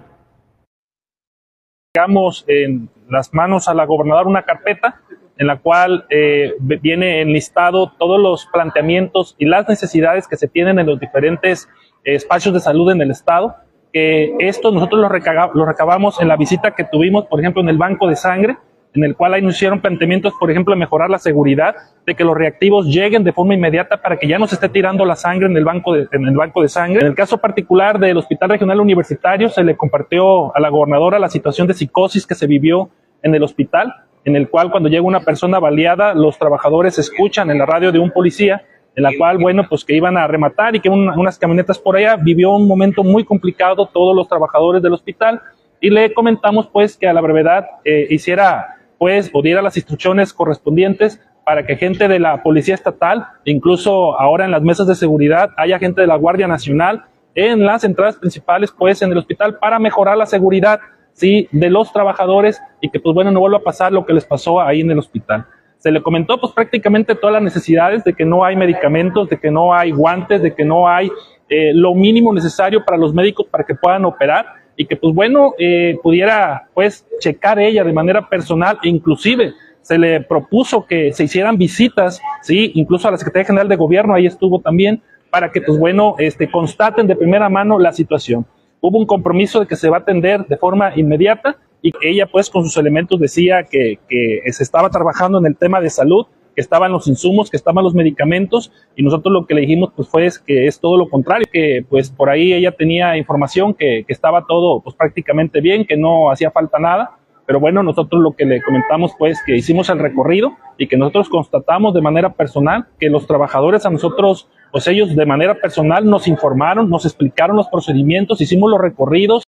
[1.93, 5.01] Digamos en las manos a la gobernadora una carpeta
[5.37, 10.79] en la cual eh, viene enlistado todos los planteamientos y las necesidades que se tienen
[10.79, 11.69] en los diferentes
[12.03, 13.55] espacios de salud en el estado.
[13.91, 15.09] Que esto nosotros lo,
[15.53, 18.57] lo recabamos en la visita que tuvimos, por ejemplo, en el banco de sangre,
[18.95, 21.75] en el cual hicieron planteamientos, por ejemplo, de mejorar la seguridad,
[22.05, 25.03] de que los reactivos lleguen de forma inmediata para que ya no se esté tirando
[25.05, 27.01] la sangre en el banco de, en el banco de sangre.
[27.01, 31.29] En el caso particular del Hospital Regional Universitario, se le compartió a la gobernadora la
[31.29, 32.89] situación de psicosis que se vivió
[33.23, 33.93] en el hospital,
[34.25, 37.99] en el cual cuando llega una persona baleada, los trabajadores escuchan en la radio de
[37.99, 38.63] un policía
[38.95, 42.15] en la cual, bueno, pues que iban a rematar y que unas camionetas por allá,
[42.15, 45.41] vivió un momento muy complicado todos los trabajadores del hospital
[45.81, 50.31] y le comentamos pues que a la brevedad eh, hiciera pues o diera las instrucciones
[50.31, 55.49] correspondientes para que gente de la Policía Estatal, incluso ahora en las mesas de seguridad,
[55.57, 57.03] haya gente de la Guardia Nacional
[57.35, 60.79] en las entradas principales, pues en el hospital, para mejorar la seguridad
[61.11, 61.49] ¿sí?
[61.51, 64.61] de los trabajadores y que pues bueno, no vuelva a pasar lo que les pasó
[64.61, 65.47] ahí en el hospital.
[65.79, 69.51] Se le comentó pues prácticamente todas las necesidades de que no hay medicamentos, de que
[69.51, 71.11] no hay guantes, de que no hay
[71.49, 75.53] eh, lo mínimo necesario para los médicos para que puedan operar y que pues bueno,
[75.57, 81.25] eh, pudiera pues checar ella de manera personal e inclusive se le propuso que se
[81.25, 85.61] hicieran visitas, sí, incluso a la Secretaría General de Gobierno, ahí estuvo también, para que
[85.61, 88.45] pues bueno, este, constaten de primera mano la situación.
[88.79, 92.49] Hubo un compromiso de que se va a atender de forma inmediata y ella pues
[92.49, 96.61] con sus elementos decía que, que se estaba trabajando en el tema de salud, que
[96.61, 100.29] estaban los insumos, que estaban los medicamentos y nosotros lo que le dijimos pues fue
[100.45, 104.45] que es todo lo contrario, que pues por ahí ella tenía información que, que estaba
[104.47, 108.61] todo pues prácticamente bien, que no hacía falta nada pero bueno, nosotros lo que le
[108.61, 113.27] comentamos pues que hicimos el recorrido y que nosotros constatamos de manera personal que los
[113.27, 118.71] trabajadores a nosotros, pues ellos de manera personal nos informaron, nos explicaron los procedimientos, hicimos
[118.71, 119.43] los recorridos.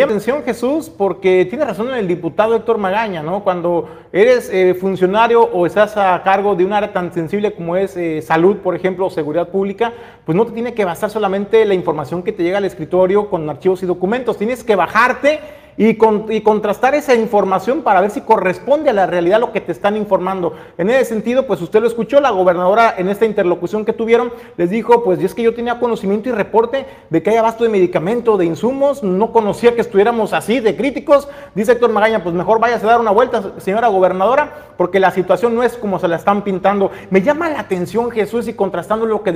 [0.00, 3.44] Atención Jesús, porque tiene razón el diputado Héctor Magaña, ¿no?
[3.44, 7.94] Cuando eres eh, funcionario o estás a cargo de un área tan sensible como es
[7.98, 9.92] eh, salud, por ejemplo, o seguridad pública,
[10.24, 13.50] pues no te tiene que basar solamente la información que te llega al escritorio con
[13.50, 15.40] archivos y documentos, tienes que bajarte
[15.76, 19.96] y, contrastar esa información para ver si corresponde a la realidad lo que te están
[19.96, 20.54] informando.
[20.78, 24.70] En ese sentido, pues usted lo escuchó, la gobernadora en esta interlocución que tuvieron les
[24.70, 28.36] dijo, pues es que yo tenía conocimiento y reporte de que hay abasto de medicamento,
[28.36, 31.28] de insumos, no conocía que estuviéramos así de críticos.
[31.54, 35.54] Dice Héctor Magaña, pues mejor váyase a dar una vuelta, señora gobernadora, porque la situación
[35.54, 36.90] no es como se la están pintando.
[37.10, 39.32] Me llama la atención Jesús y contrastando lo que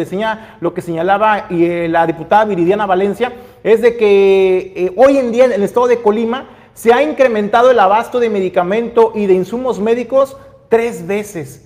[0.60, 3.32] lo que señalaba y, eh, la diputada Viridiana Valencia,
[3.64, 6.25] es de que eh, hoy en día en el estado de Colima
[6.74, 10.36] se ha incrementado el abasto de medicamento y de insumos médicos
[10.68, 11.62] tres veces.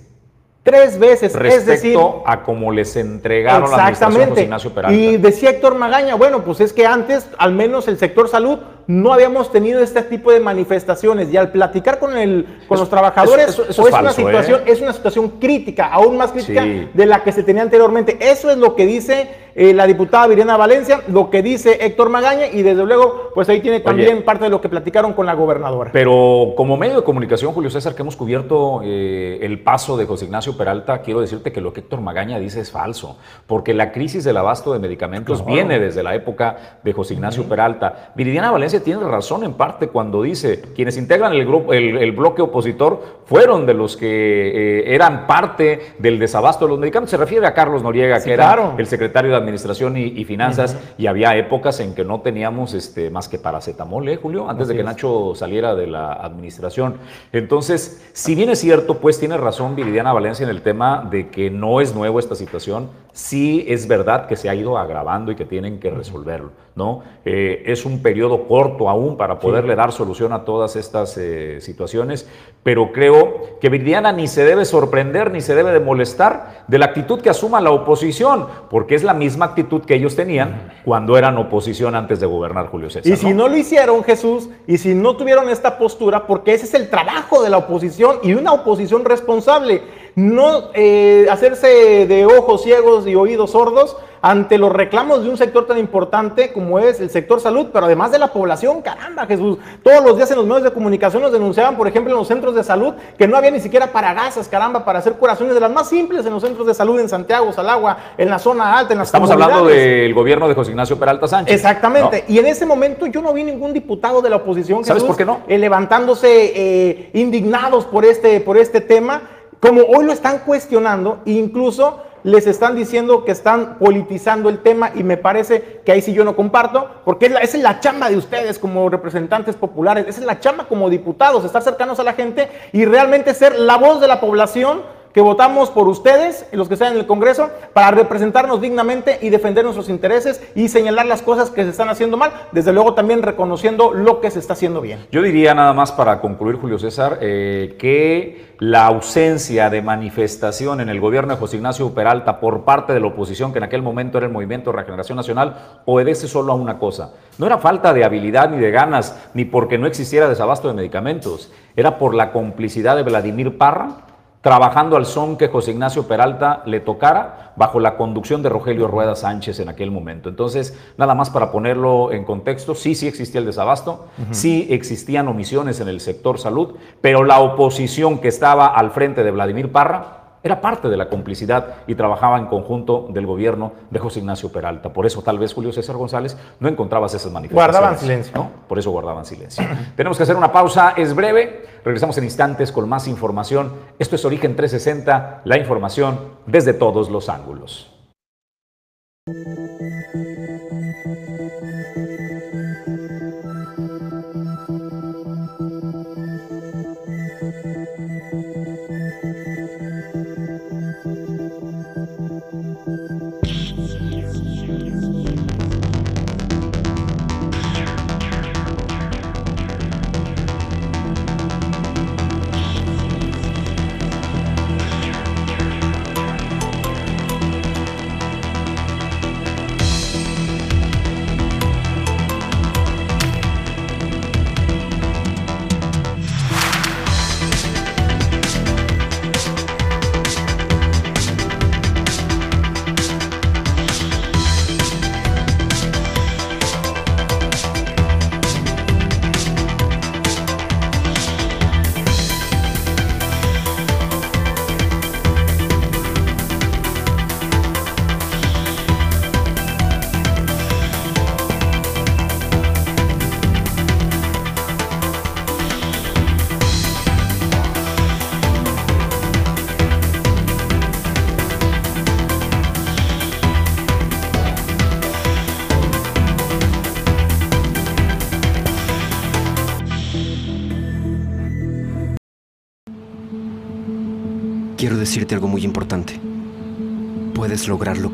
[0.63, 1.33] Tres veces.
[1.33, 4.95] Respecto es decir, a cómo les entregaron la administración José Ignacio Peralta.
[4.95, 9.13] Y decía Héctor Magaña, bueno, pues es que antes, al menos el sector salud, no
[9.13, 11.31] habíamos tenido este tipo de manifestaciones.
[11.31, 14.13] Y al platicar con, el, con los trabajadores, eso, es, una ¿eh?
[14.13, 18.17] situación, es una situación crítica, aún más crítica de la que se tenía anteriormente.
[18.19, 22.47] Eso es lo que dice eh, la diputada Viriana Valencia, lo que dice Héctor Magaña
[22.47, 25.91] y desde luego, pues ahí tiene también parte de lo que platicaron con la gobernadora.
[25.91, 30.25] Pero como medio de comunicación, Julio César, que hemos cubierto eh, el paso de José
[30.25, 34.23] Ignacio Peralta, quiero decirte que lo que Héctor Magaña dice es falso, porque la crisis
[34.23, 38.13] del abasto de medicamentos viene desde la época de José Ignacio Peralta.
[38.15, 43.21] Viridiana Valencia tiene razón en parte cuando dice, quienes integran el, grupo, el, bloque opositor
[43.25, 47.11] fueron de los que eh, eran parte del desabasto de los medicamentos.
[47.11, 51.35] Se refiere a Carlos Noriega, que era el secretario de Administración y, Finanzas, y había
[51.35, 54.49] épocas en que no teníamos este, más que paracetamol, ¿eh, Julio?
[54.49, 56.95] Antes de que Nacho saliera de la administración.
[57.31, 61.49] Entonces, si bien es cierto, pues tiene razón Viridiana Valencia en el tema de que
[61.49, 65.45] no es nuevo esta situación, sí es verdad que se ha ido agravando y que
[65.45, 67.03] tienen que resolverlo, ¿no?
[67.25, 72.27] Eh, es un periodo corto aún para poderle dar solución a todas estas eh, situaciones,
[72.63, 76.85] pero creo que Viridiana ni se debe sorprender ni se debe de molestar de la
[76.87, 81.37] actitud que asuma la oposición, porque es la misma actitud que ellos tenían cuando eran
[81.37, 83.11] oposición antes de gobernar Julio César.
[83.11, 86.73] Y si no lo hicieron, Jesús, y si no tuvieron esta postura, porque ese es
[86.73, 89.81] el trabajo de la oposición y una oposición responsable,
[90.15, 95.65] no eh, hacerse de ojos ciegos y oídos sordos ante los reclamos de un sector
[95.65, 100.03] tan importante como es el sector salud, pero además de la población, caramba Jesús, todos
[100.03, 102.63] los días en los medios de comunicación nos denunciaban, por ejemplo, en los centros de
[102.63, 105.89] salud, que no había ni siquiera para gasas, caramba, para hacer curaciones de las más
[105.89, 109.07] simples en los centros de salud en Santiago, Salagua, en la zona alta, en las
[109.07, 111.55] Estamos hablando del gobierno de José Ignacio Peralta Sánchez.
[111.55, 115.17] Exactamente, y en ese momento yo no vi ningún diputado de la oposición, ¿sabes por
[115.17, 115.41] qué no?
[115.47, 119.21] Eh, levantándose eh, indignados por este, por este tema
[119.61, 125.03] como hoy lo están cuestionando, incluso les están diciendo que están politizando el tema y
[125.03, 128.59] me parece que ahí sí yo no comparto, porque esa es la chamba de ustedes
[128.59, 132.85] como representantes populares, esa es la chamba como diputados, estar cercanos a la gente y
[132.85, 134.81] realmente ser la voz de la población
[135.13, 139.63] que votamos por ustedes, los que están en el Congreso, para representarnos dignamente y defender
[139.63, 143.93] nuestros intereses y señalar las cosas que se están haciendo mal, desde luego también reconociendo
[143.93, 145.05] lo que se está haciendo bien.
[145.11, 150.89] Yo diría nada más para concluir, Julio César, eh, que la ausencia de manifestación en
[150.89, 154.17] el gobierno de José Ignacio Peralta por parte de la oposición, que en aquel momento
[154.17, 157.13] era el Movimiento de Regeneración Nacional, obedece solo a una cosa.
[157.37, 161.51] No era falta de habilidad ni de ganas, ni porque no existiera desabasto de medicamentos,
[161.75, 164.10] era por la complicidad de Vladimir Parra
[164.41, 169.15] trabajando al son que José Ignacio Peralta le tocara bajo la conducción de Rogelio Rueda
[169.15, 170.29] Sánchez en aquel momento.
[170.29, 175.79] Entonces, nada más para ponerlo en contexto, sí, sí existía el desabasto, sí existían omisiones
[175.79, 180.59] en el sector salud, pero la oposición que estaba al frente de Vladimir Parra Era
[180.59, 184.91] parte de la complicidad y trabajaba en conjunto del gobierno de José Ignacio Peralta.
[184.91, 187.73] Por eso tal vez Julio César González no encontrabas esas manifestaciones.
[187.73, 188.33] Guardaban silencio.
[188.35, 188.51] ¿no?
[188.67, 189.63] Por eso guardaban silencio.
[189.95, 191.65] Tenemos que hacer una pausa, es breve.
[191.85, 193.71] Regresamos en instantes con más información.
[193.99, 197.91] Esto es Origen 360, la información desde todos los ángulos.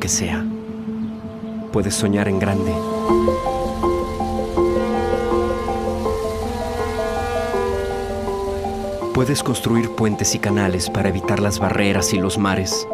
[0.07, 0.45] Sea.
[1.71, 2.73] Puedes soñar en grande.
[9.13, 12.87] Puedes construir puentes y canales para evitar las barreras y los mares.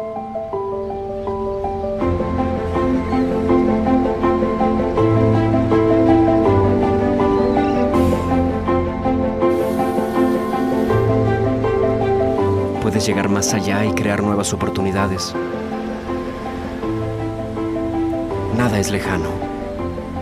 [13.06, 15.34] llegar más allá y crear nuevas oportunidades.
[18.56, 19.30] Nada es lejano,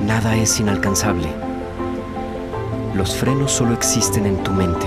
[0.00, 1.28] nada es inalcanzable.
[2.94, 4.86] Los frenos solo existen en tu mente.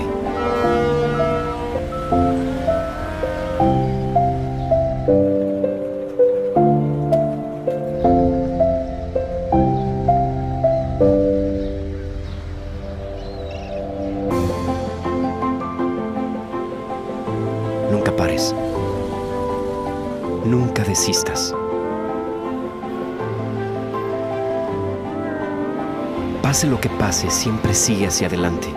[26.56, 28.68] Pase lo que pase, siempre sigue hacia adelante.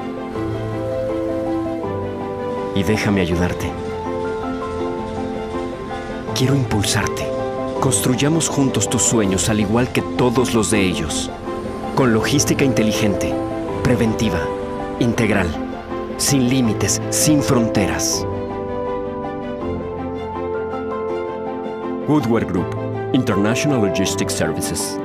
[2.76, 3.72] Y déjame ayudarte.
[6.36, 7.26] Quiero impulsarte.
[7.80, 11.32] Construyamos juntos tus sueños al igual que todos los de ellos.
[11.96, 13.34] Con logística inteligente,
[13.82, 14.42] preventiva,
[15.00, 15.48] integral,
[16.18, 18.28] sin límites, sin fronteras.
[22.10, 22.76] Woodward Group,
[23.13, 25.00] International Logistics Services.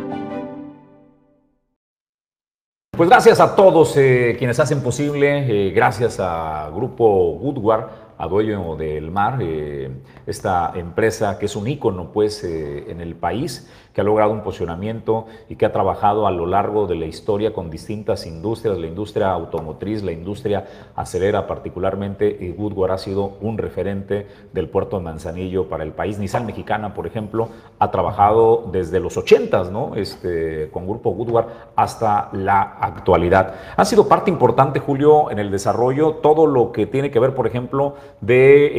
[2.96, 8.76] Pues gracias a todos eh, quienes hacen posible, eh, gracias a Grupo Woodward, a Dueño
[8.76, 9.90] del Mar, eh,
[10.26, 15.26] esta empresa que es un ícono pues, en el país que ha logrado un posicionamiento
[15.48, 19.30] y que ha trabajado a lo largo de la historia con distintas industrias, la industria
[19.30, 25.68] automotriz, la industria acelera particularmente, y Woodward ha sido un referente del puerto de Manzanillo
[25.68, 26.18] para el país.
[26.18, 29.94] Nissan Mexicana, por ejemplo, ha trabajado desde los 80 ¿no?
[29.94, 33.54] Este, con Grupo Woodward hasta la actualidad.
[33.76, 37.46] Ha sido parte importante, Julio, en el desarrollo, todo lo que tiene que ver, por
[37.46, 38.72] ejemplo, de,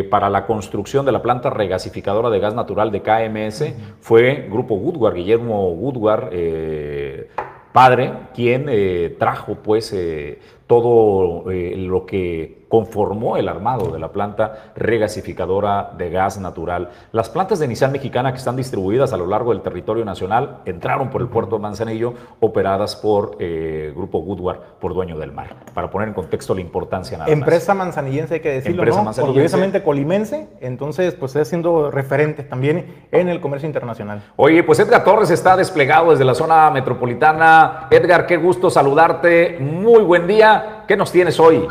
[0.00, 4.74] eh, para la construcción de la planta regasificadora de gas natural de KMS, fue grupo
[4.74, 7.28] Woodward, Guillermo Woodward, eh,
[7.72, 14.72] padre, quien eh, trajo pues eh, todo lo que conformó el armado de la planta
[14.76, 16.90] regasificadora de gas natural.
[17.10, 21.08] Las plantas de Nissan Mexicana que están distribuidas a lo largo del territorio nacional entraron
[21.08, 25.56] por el puerto de Manzanillo, operadas por eh, Grupo Woodward, por dueño del mar.
[25.72, 29.26] Para poner en contexto la importancia nada Empresa manzanillense, hay que decirlo, Empresa ¿no?
[29.26, 34.22] Orgullosamente colimense, entonces pues está siendo referente también en el comercio internacional.
[34.36, 37.88] Oye, pues Edgar Torres está desplegado desde la zona metropolitana.
[37.90, 39.56] Edgar, qué gusto saludarte.
[39.60, 40.84] Muy buen día.
[40.86, 41.66] ¿Qué nos tienes hoy?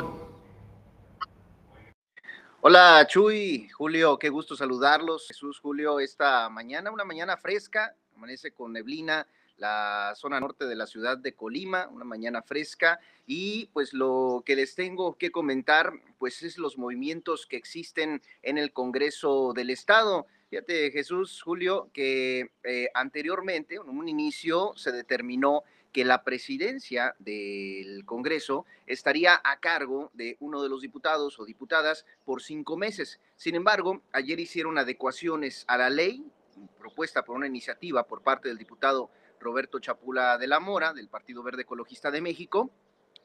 [2.67, 5.27] Hola Chuy, Julio, qué gusto saludarlos.
[5.27, 10.87] Jesús, Julio, esta mañana, una mañana fresca, amanece con neblina, la zona norte de la
[10.87, 16.41] ciudad de Colima, una mañana fresca y pues lo que les tengo que comentar pues
[16.41, 20.25] es los movimientos que existen en el Congreso del Estado.
[20.49, 25.61] Fíjate Jesús, Julio, que eh, anteriormente, en un inicio, se determinó
[25.95, 32.05] que la presidencia del Congreso estaría a cargo de uno de los diputados o diputadas
[32.25, 33.21] por cinco meses.
[33.37, 36.29] Sin embargo, ayer hicieron adecuaciones a la ley
[36.77, 41.43] propuesta por una iniciativa por parte del diputado Roberto Chapula de la Mora, del Partido
[41.43, 42.69] Verde Ecologista de México,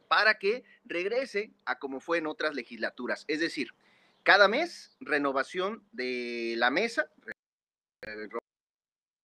[0.06, 3.24] para que regrese a como fue en otras legislaturas.
[3.26, 3.74] Es decir,
[4.22, 7.10] cada mes renovación de la mesa,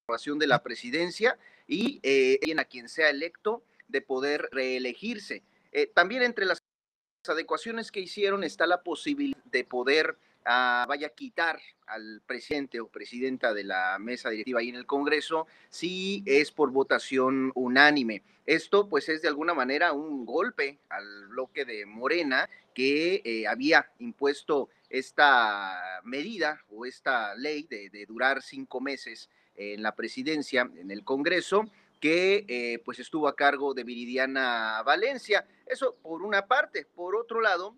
[0.07, 1.37] de la presidencia
[1.67, 5.43] y eh, a quien sea electo de poder reelegirse.
[5.73, 6.63] Eh, también entre las
[7.27, 13.53] adecuaciones que hicieron está la posibilidad de poder ah, vaya quitar al presidente o presidenta
[13.53, 18.23] de la mesa directiva ahí en el Congreso si es por votación unánime.
[18.45, 23.91] Esto pues es de alguna manera un golpe al bloque de Morena que eh, había
[23.99, 31.03] impuesto esta medida o esta ley de durar cinco meses en la presidencia, en el
[31.03, 31.65] Congreso,
[31.99, 35.47] que eh, pues estuvo a cargo de Viridiana Valencia.
[35.65, 36.85] Eso por una parte.
[36.85, 37.75] Por otro lado,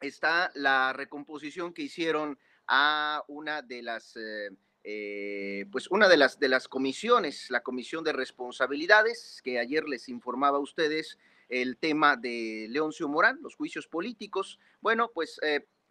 [0.00, 4.50] está la recomposición que hicieron a una de las, eh,
[4.84, 10.08] eh, pues una de las, de las comisiones, la comisión de responsabilidades, que ayer les
[10.08, 14.58] informaba a ustedes el tema de Leoncio Morán, los juicios políticos.
[14.80, 15.40] Bueno, pues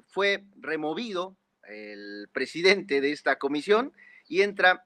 [0.08, 3.94] fue removido el presidente de esta comisión
[4.28, 4.86] y entra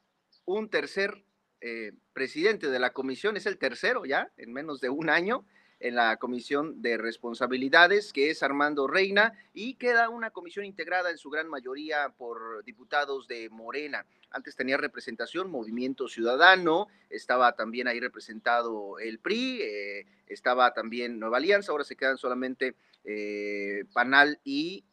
[0.57, 1.23] un tercer
[1.61, 5.45] eh, presidente de la comisión, es el tercero ya, en menos de un año,
[5.79, 11.17] en la comisión de responsabilidades, que es Armando Reina, y queda una comisión integrada en
[11.17, 14.05] su gran mayoría por diputados de Morena.
[14.31, 21.37] Antes tenía representación Movimiento Ciudadano, estaba también ahí representado el PRI, eh, estaba también Nueva
[21.37, 22.75] Alianza, ahora se quedan solamente
[23.05, 24.83] eh, Panal y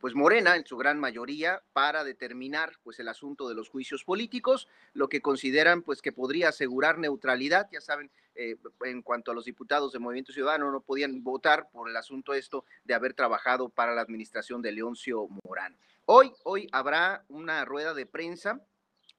[0.00, 4.66] pues Morena en su gran mayoría para determinar pues el asunto de los juicios políticos,
[4.94, 9.44] lo que consideran pues que podría asegurar neutralidad, ya saben, eh, en cuanto a los
[9.44, 13.94] diputados de Movimiento Ciudadano no podían votar por el asunto esto de haber trabajado para
[13.94, 15.76] la administración de Leoncio Morán.
[16.06, 18.60] Hoy, hoy habrá una rueda de prensa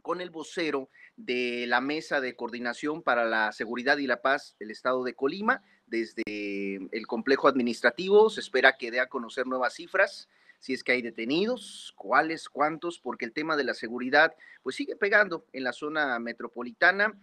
[0.01, 4.71] con el vocero de la Mesa de Coordinación para la Seguridad y la Paz del
[4.71, 6.23] Estado de Colima, desde
[6.91, 8.29] el complejo administrativo.
[8.29, 10.27] Se espera que dé a conocer nuevas cifras
[10.65, 14.95] si es que hay detenidos, cuáles, cuántos, porque el tema de la seguridad pues sigue
[14.95, 17.13] pegando en la zona metropolitana.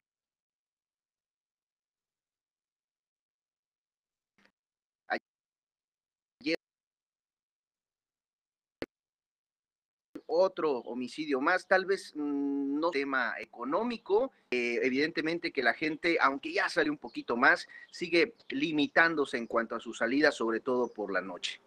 [5.09, 6.55] Ayer
[10.26, 16.53] otro homicidio más, tal vez mm, no tema económico, eh, evidentemente que la gente, aunque
[16.53, 21.12] ya sale un poquito más, sigue limitándose en cuanto a su salida, sobre todo por
[21.12, 21.61] la noche.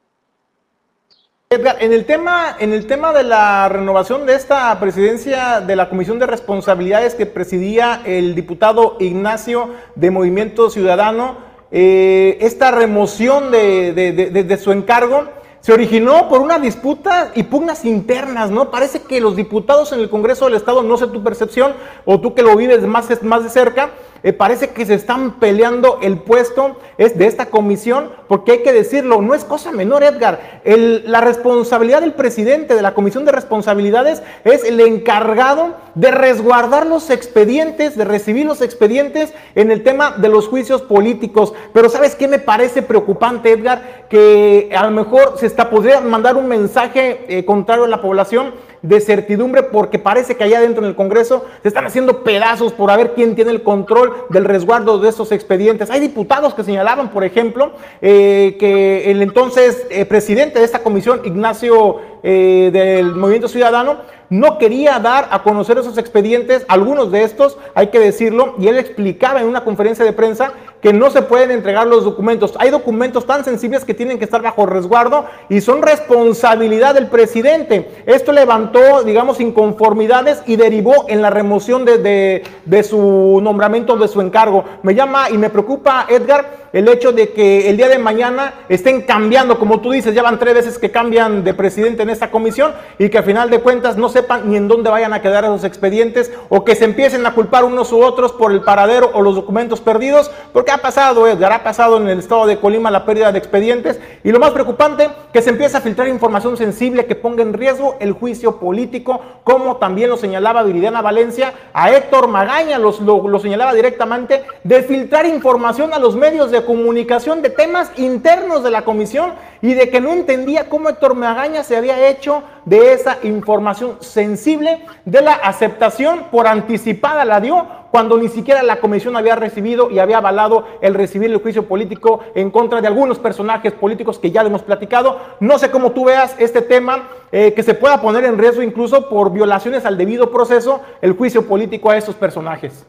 [1.56, 6.20] En el, tema, en el tema de la renovación de esta presidencia de la Comisión
[6.20, 11.38] de Responsabilidades que presidía el diputado Ignacio de Movimiento Ciudadano,
[11.72, 15.30] eh, esta remoción de, de, su encargo
[15.62, 18.70] se originó por una disputa y pugnas internas, ¿no?
[18.70, 22.36] Parece que los diputados en el Congreso del Estado, no sé tu percepción o tú
[22.36, 23.92] que lo vives más, más de cerca,
[24.24, 28.74] eh, parece que se están peleando el puesto es de esta comisión, porque hay que
[28.74, 30.62] decirlo, no es cosa menor, Edgar.
[30.64, 37.10] la responsabilidad del presidente de la comisión de responsabilidades es el encargado de resguardar los
[37.10, 41.54] expedientes, de recibir los expedientes en el tema de los juicios políticos.
[41.74, 44.06] Pero ¿sabes qué me parece preocupante, Edgar?
[44.10, 48.54] Que a lo mejor se está, podría mandar un mensaje eh, contrario a la población
[48.88, 52.92] de certidumbre porque parece que allá dentro en el Congreso se están haciendo pedazos por
[52.92, 55.90] a ver quién tiene el control del resguardo de estos expedientes.
[55.90, 61.22] Hay diputados que señalaban, por ejemplo, eh, que el entonces eh, presidente de esta comisión,
[61.24, 63.98] Ignacio eh, del Movimiento Ciudadano,
[64.30, 68.78] no quería dar a conocer esos expedientes, algunos de estos, hay que decirlo, y él
[68.78, 70.54] explicaba en una conferencia de prensa
[70.86, 72.54] que no se pueden entregar los documentos.
[72.60, 78.04] Hay documentos tan sensibles que tienen que estar bajo resguardo y son responsabilidad del presidente.
[78.06, 84.22] Esto levantó, digamos, inconformidades y derivó en la remoción de, de su nombramiento, de su
[84.22, 84.64] encargo.
[84.84, 89.04] Me llama y me preocupa, Edgar, el hecho de que el día de mañana estén
[89.04, 92.74] cambiando, como tú dices, ya van tres veces que cambian de presidente en esta comisión
[93.00, 95.64] y que al final de cuentas no sepan ni en dónde vayan a quedar esos
[95.64, 99.36] expedientes o que se empiecen a culpar unos u otros por el paradero o los
[99.36, 103.32] documentos perdidos, porque ha pasado, Edgar, ha pasado en el estado de Colima la pérdida
[103.32, 107.44] de expedientes y lo más preocupante, que se empieza a filtrar información sensible que ponga
[107.44, 112.92] en riesgo el juicio político, como también lo señalaba Viridiana Valencia, a Héctor Magaña lo,
[113.28, 118.72] lo señalaba directamente, de filtrar información a los medios de comunicación de temas internos de
[118.72, 123.18] la comisión y de que no entendía cómo Héctor Magaña se había hecho de esa
[123.24, 127.66] información sensible de la aceptación por anticipada la dio
[127.96, 132.26] cuando ni siquiera la comisión había recibido y había avalado el recibir el juicio político
[132.36, 135.38] en contra de algunos personajes políticos que ya hemos platicado.
[135.40, 139.08] No sé cómo tú veas este tema eh, que se pueda poner en riesgo incluso
[139.08, 142.86] por violaciones al debido proceso el juicio político a estos personajes.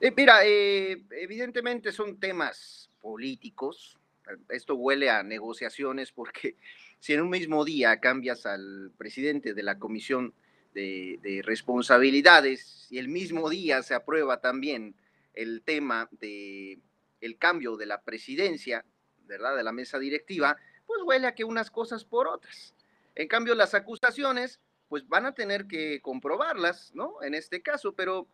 [0.00, 4.00] Eh, mira, eh, evidentemente son temas políticos,
[4.48, 6.56] esto huele a negociaciones porque
[6.98, 10.34] si en un mismo día cambias al presidente de la comisión
[10.76, 14.94] de, responsabilidades y el mismo día se aprueba también
[15.34, 16.78] el tema de
[17.20, 18.84] el cambio de la presidencia,
[19.24, 19.56] ¿verdad?
[19.56, 20.56] De la mesa directiva,
[20.86, 22.74] pues huele a que unas cosas por otras.
[23.14, 27.22] En cambio, las acusaciones, pues van a tener que comprobarlas, ¿no?
[27.22, 28.28] En este caso, pero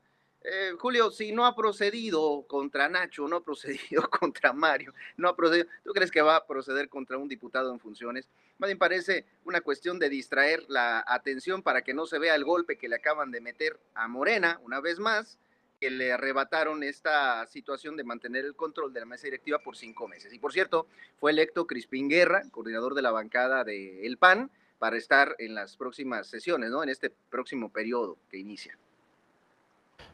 [0.44, 5.36] eh, Julio, si no ha procedido contra Nacho, no ha procedido contra Mario, no ha
[5.36, 8.28] procedido, ¿tú crees que va a proceder contra un diputado en funciones?
[8.58, 12.44] Más bien parece una cuestión de distraer la atención para que no se vea el
[12.44, 15.38] golpe que le acaban de meter a Morena una vez más,
[15.80, 20.06] que le arrebataron esta situación de mantener el control de la mesa directiva por cinco
[20.06, 20.32] meses.
[20.32, 20.86] Y por cierto,
[21.18, 25.76] fue electo Crispín Guerra, coordinador de la bancada del El PAN, para estar en las
[25.76, 26.84] próximas sesiones, ¿no?
[26.84, 28.78] En este próximo periodo que inicia.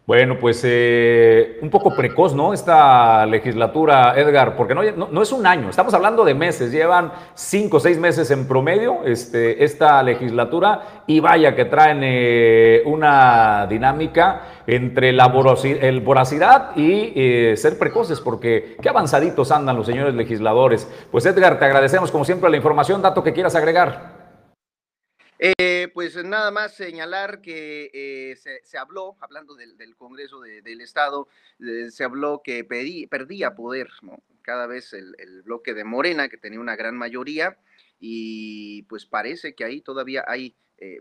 [0.08, 2.54] Bueno, pues eh, un poco precoz, ¿no?
[2.54, 7.80] Esta legislatura, Edgar, porque no, es un año, estamos hablando de meses, llevan cinco o
[7.80, 15.12] seis meses en promedio este, esta legislatura y vaya que traen eh, una dinámica entre
[15.12, 20.88] la el voracidad y eh, ser precoces, porque qué avanzaditos andan los señores legisladores.
[21.10, 24.17] Pues Edgar, te agradecemos como siempre la información, dato que quieras agregar.
[25.40, 31.28] Eh, pues nada más señalar que eh, se, habló, hablando del, Congreso del Estado,
[31.60, 33.88] eh, se habló que perdía poder
[34.42, 35.14] cada vez el,
[35.44, 37.56] bloque de Morena, que tenía una gran mayoría,
[38.00, 40.56] y pues parece que ahí todavía hay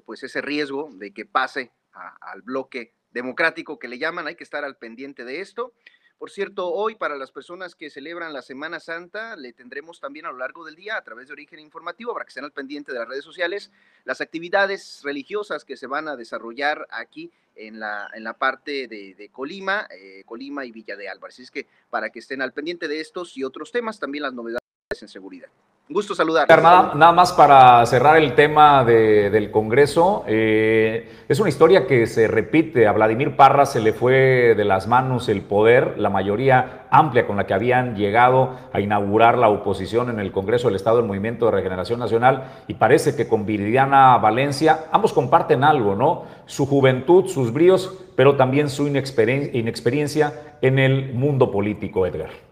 [0.05, 4.63] pues ese riesgo de que pase al bloque democrático que le llaman, hay que estar
[4.63, 5.73] al pendiente de esto.
[6.18, 10.32] Por cierto, hoy para las personas que celebran la Semana Santa, le tendremos también a
[10.32, 12.97] lo largo del día, a través de Origen Informativo, para que estén al pendiente de
[12.97, 13.72] las redes sociales,
[14.03, 19.30] las actividades religiosas que se van a desarrollar aquí en la, en la parte de,
[19.32, 21.36] Colima, eh, Colima y Villa de Álvarez.
[21.36, 24.34] Así es que para que estén al pendiente de estos y otros temas, también las
[24.34, 24.66] novedades
[25.02, 25.50] en seguridad.
[25.89, 26.50] Gusto saludar.
[26.50, 30.26] Nada, nada, más para cerrar el tema del Congreso.
[30.28, 32.88] Eh, es una historia que se repite.
[32.88, 37.38] A Vladimir Parra se le fue de las manos el poder, la mayoría amplia con
[37.38, 41.45] la que habían llegado a inaugurar la oposición en el Congreso del Estado del Movimiento
[41.45, 42.64] de Regeneración Nacional.
[42.68, 46.26] Y parece que con Viridiana Valencia ambos comparten algo, ¿no?
[46.48, 52.47] Su juventud, sus bríos, pero también su inexperiencia en el mundo político, Edgar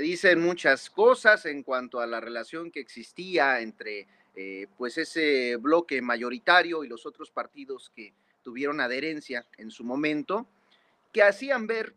[0.00, 6.02] dicen muchas cosas en cuanto a la relación que existía entre eh, pues ese bloque
[6.02, 10.46] mayoritario y los otros partidos que tuvieron adherencia en su momento,
[11.12, 11.94] que hacían ver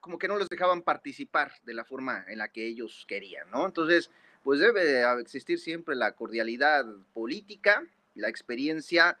[0.00, 3.66] como que no les dejaban participar de la forma en la que ellos querían, ¿no?
[3.66, 4.10] Entonces,
[4.42, 7.84] pues debe existir siempre la cordialidad política,
[8.14, 9.18] la experiencia,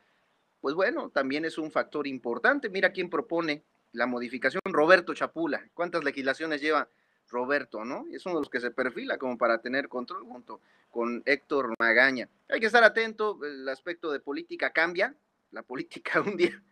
[0.60, 2.70] pues bueno, también es un factor importante.
[2.70, 3.62] Mira quién propone
[3.92, 5.68] la modificación, Roberto Chapula.
[5.74, 6.88] ¿Cuántas legislaciones lleva
[7.30, 8.06] Roberto, ¿no?
[8.12, 10.60] Es uno de los que se perfila como para tener control junto
[10.90, 12.28] con Héctor Magaña.
[12.48, 15.14] Hay que estar atento, el aspecto de política cambia,
[15.50, 16.62] la política un día,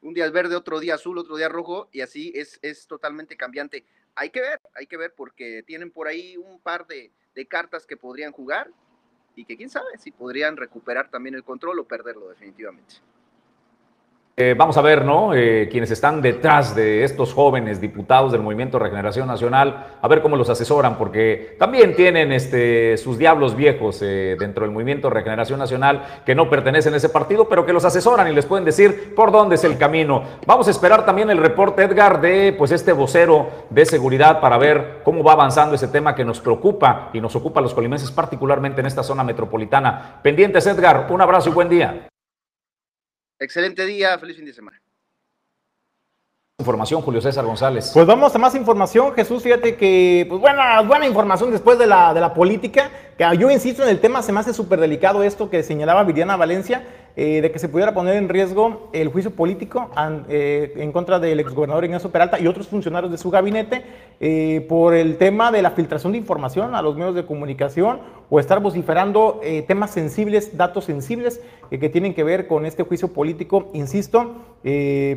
[0.00, 3.36] un día es verde, otro día azul, otro día rojo, y así es, es totalmente
[3.36, 3.86] cambiante.
[4.14, 7.86] Hay que ver, hay que ver, porque tienen por ahí un par de, de cartas
[7.86, 8.70] que podrían jugar
[9.34, 12.96] y que quién sabe si podrían recuperar también el control o perderlo definitivamente.
[14.34, 15.34] Eh, vamos a ver, ¿no?
[15.34, 20.38] Eh, quienes están detrás de estos jóvenes diputados del Movimiento Regeneración Nacional, a ver cómo
[20.38, 26.22] los asesoran, porque también tienen este, sus diablos viejos eh, dentro del Movimiento Regeneración Nacional
[26.24, 29.32] que no pertenecen a ese partido, pero que los asesoran y les pueden decir por
[29.32, 30.22] dónde es el camino.
[30.46, 35.00] Vamos a esperar también el reporte, Edgar, de pues este vocero de seguridad para ver
[35.04, 38.80] cómo va avanzando ese tema que nos preocupa y nos ocupa a los colimenses, particularmente
[38.80, 40.20] en esta zona metropolitana.
[40.22, 42.08] Pendientes, Edgar, un abrazo y buen día.
[43.42, 44.80] Excelente día, feliz fin de semana.
[46.60, 47.90] Información, Julio César González.
[47.92, 49.42] Pues vamos a más información, Jesús.
[49.42, 52.88] Fíjate que, pues buena, buena información después de la, de la política.
[53.16, 56.36] Que yo insisto en el tema, se me hace súper delicado esto que señalaba Viriana
[56.36, 56.82] Valencia.
[57.14, 59.90] eh, de que se pudiera poner en riesgo el juicio político
[60.30, 63.82] eh, en contra del exgobernador Ignacio Peralta y otros funcionarios de su gabinete
[64.18, 68.00] eh, por el tema de la filtración de información a los medios de comunicación
[68.30, 73.68] o estar vociferando temas sensibles, datos sensibles que tienen que ver con este juicio político.
[73.74, 74.36] Insisto,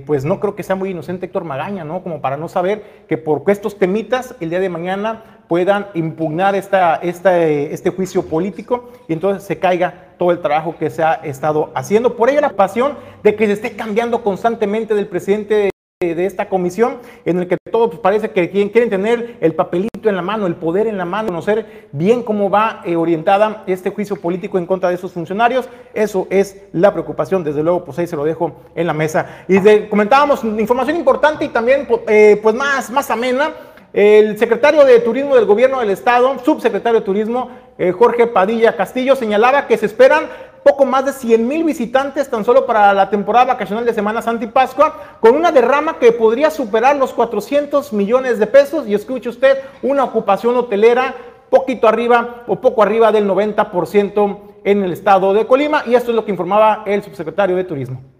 [0.06, 2.04] pues no creo que sea muy inocente Héctor Magaña, ¿no?
[2.04, 6.96] Como para no saber que por estos temitas el día de mañana puedan impugnar esta,
[6.96, 12.16] este juicio político y entonces se caiga todo el trabajo que se ha estado haciendo.
[12.16, 15.70] Por ello la pasión de que se esté cambiando constantemente del presidente
[16.02, 20.16] de, esta comisión, en el que todos pues, parece que quieren tener el papelito en
[20.18, 24.18] la mano, el poder en la mano, conocer bien cómo va eh, orientada este juicio
[24.18, 25.70] político en contra de esos funcionarios.
[25.94, 29.46] Eso es la preocupación, desde luego, pues ahí se lo dejo en la mesa.
[29.48, 33.52] Y comentábamos información importante y también eh, pues más, más amena
[33.94, 39.16] el secretario de Turismo del Gobierno del Estado, subsecretario de Turismo, eh, Jorge Padilla Castillo,
[39.16, 40.26] señalaba que se esperan
[40.66, 44.46] poco más de 100 mil visitantes tan solo para la temporada vacacional de Semana Santa
[44.46, 48.88] y Pascua, con una derrama que podría superar los 400 millones de pesos.
[48.88, 51.14] Y escuche usted, una ocupación hotelera
[51.52, 55.84] poquito arriba o poco arriba del 90% en el estado de Colima.
[55.86, 58.15] Y esto es lo que informaba el subsecretario de Turismo.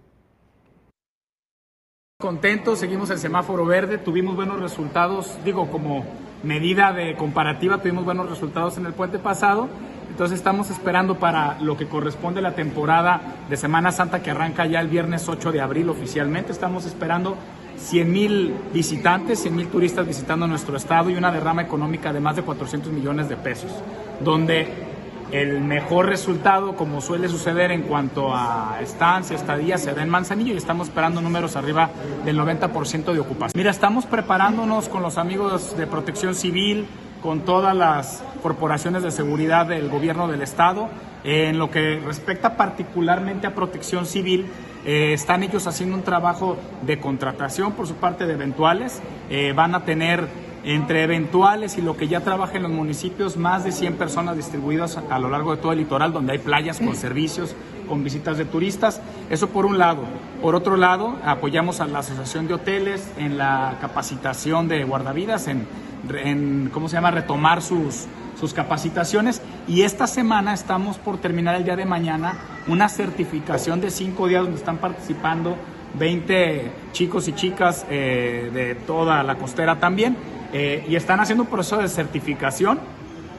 [2.18, 6.02] Contentos, seguimos el semáforo verde, tuvimos buenos resultados, digo, como
[6.42, 9.68] medida de comparativa, tuvimos buenos resultados en el puente pasado,
[10.08, 14.80] entonces estamos esperando para lo que corresponde la temporada de Semana Santa que arranca ya
[14.80, 17.36] el viernes 8 de abril oficialmente, estamos esperando
[17.76, 22.34] 100 mil visitantes, 100 mil turistas visitando nuestro estado y una derrama económica de más
[22.34, 23.70] de 400 millones de pesos,
[24.24, 24.85] donde
[25.32, 30.54] el mejor resultado, como suele suceder en cuanto a estancia, estadía, se da en Manzanillo
[30.54, 31.90] y estamos esperando números arriba
[32.24, 33.52] del 90% de ocupación.
[33.54, 36.86] Mira, estamos preparándonos con los amigos de protección civil,
[37.22, 40.88] con todas las corporaciones de seguridad del gobierno del estado.
[41.24, 44.46] En lo que respecta particularmente a protección civil,
[44.84, 49.02] eh, están ellos haciendo un trabajo de contratación por su parte de eventuales.
[49.28, 50.28] Eh, van a tener
[50.66, 54.98] entre eventuales y lo que ya trabaja en los municipios, más de 100 personas distribuidas
[55.08, 57.54] a lo largo de todo el litoral, donde hay playas con servicios,
[57.88, 59.00] con visitas de turistas.
[59.30, 60.02] Eso por un lado.
[60.42, 65.68] Por otro lado, apoyamos a la Asociación de Hoteles en la capacitación de guardavidas, en,
[66.12, 68.06] en ¿cómo se llama?, retomar sus,
[68.38, 69.42] sus capacitaciones.
[69.68, 74.42] Y esta semana estamos por terminar el día de mañana una certificación de cinco días
[74.42, 75.56] donde están participando
[75.96, 80.16] 20 chicos y chicas eh, de toda la costera también
[80.52, 82.78] eh, y están haciendo un proceso de certificación.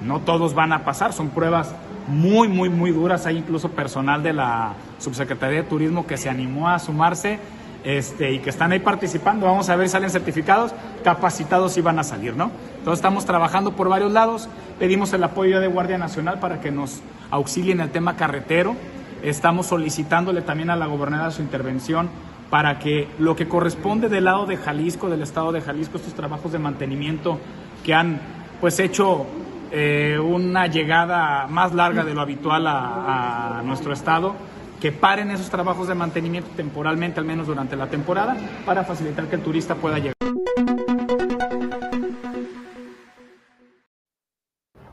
[0.01, 1.73] No todos van a pasar, son pruebas
[2.07, 3.25] muy, muy, muy duras.
[3.25, 7.39] Hay incluso personal de la Subsecretaría de Turismo que se animó a sumarse
[7.83, 9.45] este, y que están ahí participando.
[9.45, 12.51] Vamos a ver si salen certificados, capacitados y van a salir, ¿no?
[12.77, 14.49] Entonces estamos trabajando por varios lados.
[14.79, 17.01] Pedimos el apoyo de Guardia Nacional para que nos
[17.31, 18.75] auxilien en el tema carretero.
[19.23, 22.09] Estamos solicitándole también a la gobernadora su intervención
[22.49, 26.51] para que lo que corresponde del lado de Jalisco, del estado de Jalisco, estos trabajos
[26.51, 27.39] de mantenimiento
[27.83, 28.19] que han
[28.61, 29.25] pues hecho
[29.71, 34.35] eh, una llegada más larga de lo habitual a nuestro estado,
[34.79, 39.35] que paren esos trabajos de mantenimiento temporalmente, al menos durante la temporada, para facilitar que
[39.35, 40.13] el turista pueda llegar.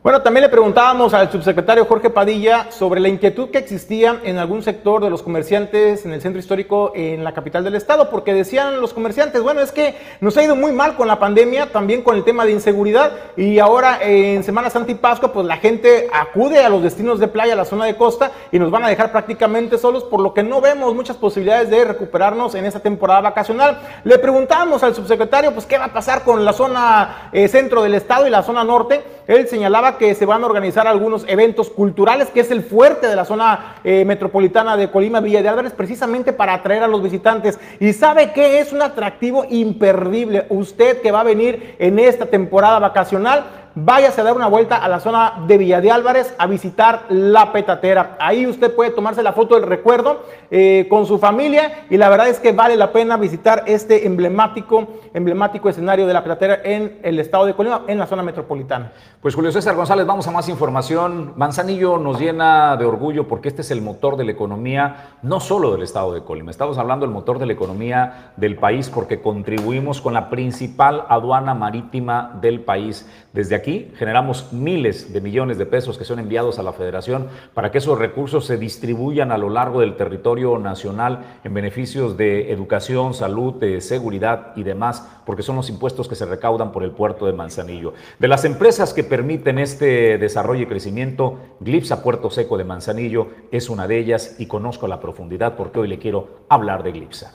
[0.05, 4.62] Bueno, también le preguntábamos al subsecretario Jorge Padilla sobre la inquietud que existía en algún
[4.62, 8.82] sector de los comerciantes en el centro histórico en la capital del estado, porque decían
[8.82, 12.16] los comerciantes, bueno, es que nos ha ido muy mal con la pandemia, también con
[12.16, 16.62] el tema de inseguridad, y ahora en Semana Santa y Pascua, pues la gente acude
[16.62, 19.11] a los destinos de playa, a la zona de costa, y nos van a dejar
[19.11, 23.78] prácticamente solos, por lo que no vemos muchas posibilidades de recuperarnos en esta temporada vacacional.
[24.05, 27.94] Le preguntábamos al subsecretario, pues, qué va a pasar con la zona eh, centro del
[27.94, 29.02] estado y la zona norte.
[29.26, 33.16] Él señalaba que se van a organizar algunos eventos culturales, que es el fuerte de
[33.16, 37.59] la zona eh, metropolitana de Colima, Villa de Álvarez, precisamente para atraer a los visitantes.
[37.80, 40.47] Y sabe que es un atractivo imperdible.
[40.49, 43.45] Usted que va a venir en esta temporada vacacional,
[43.75, 47.53] váyase a dar una vuelta a la zona de Villa de Álvarez a visitar la
[47.53, 48.16] petatera.
[48.20, 52.29] Ahí usted puede tomarse la foto del recuerdo eh, con su familia y la verdad
[52.29, 57.18] es que vale la pena visitar este emblemático, emblemático escenario de la petatera en el
[57.18, 58.93] estado de Colima, en la zona metropolitana.
[59.20, 61.33] Pues Julio César González, vamos a más información.
[61.37, 65.72] Manzanillo nos llena de orgullo porque este es el motor de la economía, no solo
[65.72, 70.01] del estado de Colima, estamos hablando del motor de la economía del país porque contribuimos
[70.01, 73.09] con la principal aduana marítima del país.
[73.33, 77.28] Desde aquí aquí generamos miles de millones de pesos que son enviados a la federación
[77.54, 82.52] para que esos recursos se distribuyan a lo largo del territorio nacional en beneficios de
[82.52, 86.90] educación, salud, de seguridad y demás, porque son los impuestos que se recaudan por el
[86.90, 87.94] puerto de Manzanillo.
[88.18, 93.70] De las empresas que permiten este desarrollo y crecimiento, Glipsa Puerto Seco de Manzanillo es
[93.70, 97.32] una de ellas y conozco a la profundidad porque hoy le quiero hablar de Glipsa.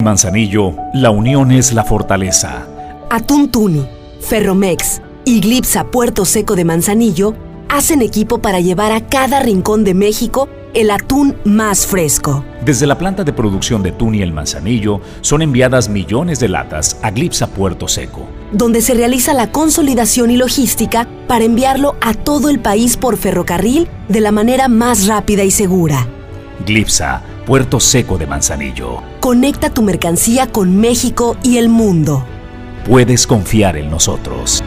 [0.00, 2.66] Manzanillo, la unión es la fortaleza.
[3.10, 3.88] Atún Tuni,
[4.20, 7.34] Ferromex y Glipsa Puerto Seco de Manzanillo
[7.68, 12.44] hacen equipo para llevar a cada rincón de México el atún más fresco.
[12.64, 17.10] Desde la planta de producción de Tuni El Manzanillo son enviadas millones de latas a
[17.10, 22.60] Glipsa Puerto Seco, donde se realiza la consolidación y logística para enviarlo a todo el
[22.60, 26.06] país por ferrocarril de la manera más rápida y segura.
[26.66, 29.02] Glipsa Puerto Seco de Manzanillo.
[29.20, 32.24] Conecta tu mercancía con México y el mundo.
[32.88, 34.64] Puedes confiar en nosotros.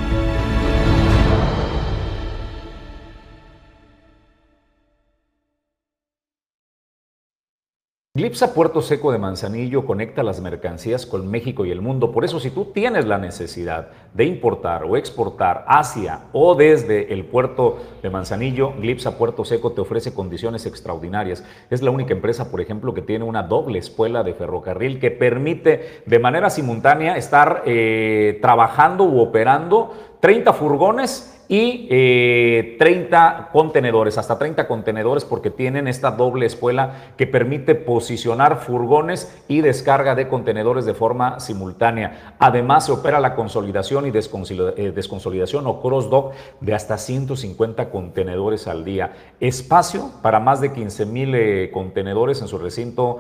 [8.14, 12.12] Glipsa Puerto Seco de Manzanillo conecta las mercancías con México y el mundo.
[12.12, 17.24] Por eso, si tú tienes la necesidad de importar o exportar hacia o desde el
[17.24, 21.46] puerto de Manzanillo, Glipsa Puerto Seco te ofrece condiciones extraordinarias.
[21.70, 26.04] Es la única empresa, por ejemplo, que tiene una doble espuela de ferrocarril que permite
[26.06, 34.40] de manera simultánea estar eh, trabajando u operando 30 furgones y 30 eh, contenedores, hasta
[34.40, 40.86] 30 contenedores porque tienen esta doble espuela que permite posicionar furgones y descarga de contenedores
[40.86, 42.36] de forma simultánea.
[42.40, 46.32] Además se opera la consolidación y eh, desconsolidación o cross-dock
[46.62, 49.12] de hasta 150 contenedores al día.
[49.42, 53.18] Espacio para más de 15 mil eh, contenedores en su recinto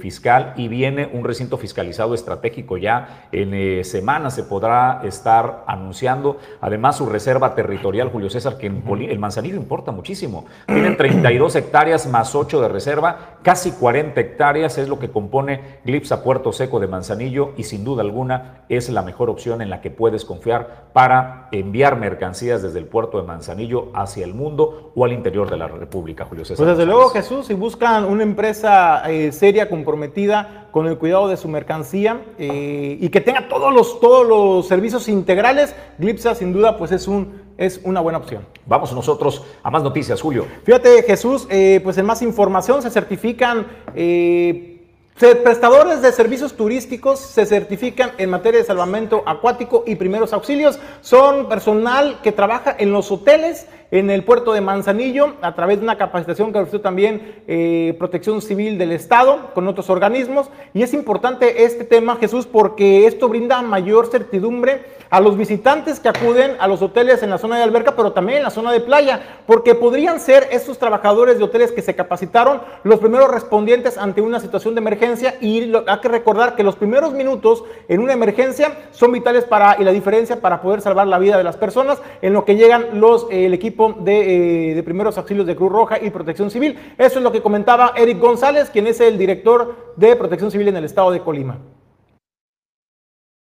[0.00, 6.38] fiscal y viene un recinto fiscalizado estratégico ya en semanas se podrá estar anunciando.
[6.60, 10.46] Además su reserva territorial territorial, Julio César, que en el manzanillo importa muchísimo.
[10.66, 16.22] Tienen 32 hectáreas más 8 de reserva, casi 40 hectáreas es lo que compone Glipsa
[16.22, 19.90] Puerto Seco de Manzanillo y sin duda alguna es la mejor opción en la que
[19.90, 25.12] puedes confiar para enviar mercancías desde el puerto de Manzanillo hacia el mundo o al
[25.12, 26.64] interior de la República, Julio César.
[26.64, 31.36] Pues desde luego, Jesús, si buscan una empresa eh, seria, comprometida con el cuidado de
[31.36, 36.78] su mercancía eh, y que tenga todos los, todos los servicios integrales, Glipsa sin duda
[36.78, 38.46] pues es un es una buena opción.
[38.64, 40.46] Vamos nosotros a más noticias, Julio.
[40.64, 44.78] Fíjate, Jesús, eh, pues en más información se certifican eh,
[45.18, 50.78] Prestadores de servicios turísticos se certifican en materia de salvamento acuático y primeros auxilios.
[51.00, 55.82] Son personal que trabaja en los hoteles en el puerto de Manzanillo a través de
[55.82, 60.50] una capacitación que ofreció también eh, Protección Civil del Estado con otros organismos.
[60.72, 66.08] Y es importante este tema, Jesús, porque esto brinda mayor certidumbre a los visitantes que
[66.08, 68.80] acuden a los hoteles en la zona de alberca, pero también en la zona de
[68.80, 74.20] playa, porque podrían ser estos trabajadores de hoteles que se capacitaron los primeros respondientes ante
[74.20, 78.76] una situación de emergencia y hay que recordar que los primeros minutos en una emergencia
[78.90, 82.32] son vitales para y la diferencia para poder salvar la vida de las personas en
[82.32, 86.10] lo que llegan los el equipo de, eh, de primeros auxilios de Cruz Roja y
[86.10, 86.78] Protección Civil.
[86.98, 90.76] Eso es lo que comentaba Eric González, quien es el director de Protección Civil en
[90.76, 91.58] el estado de Colima.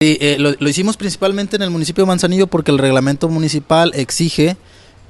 [0.01, 4.55] Eh, lo, hicimos principalmente en el municipio de Manzanillo porque el reglamento municipal exige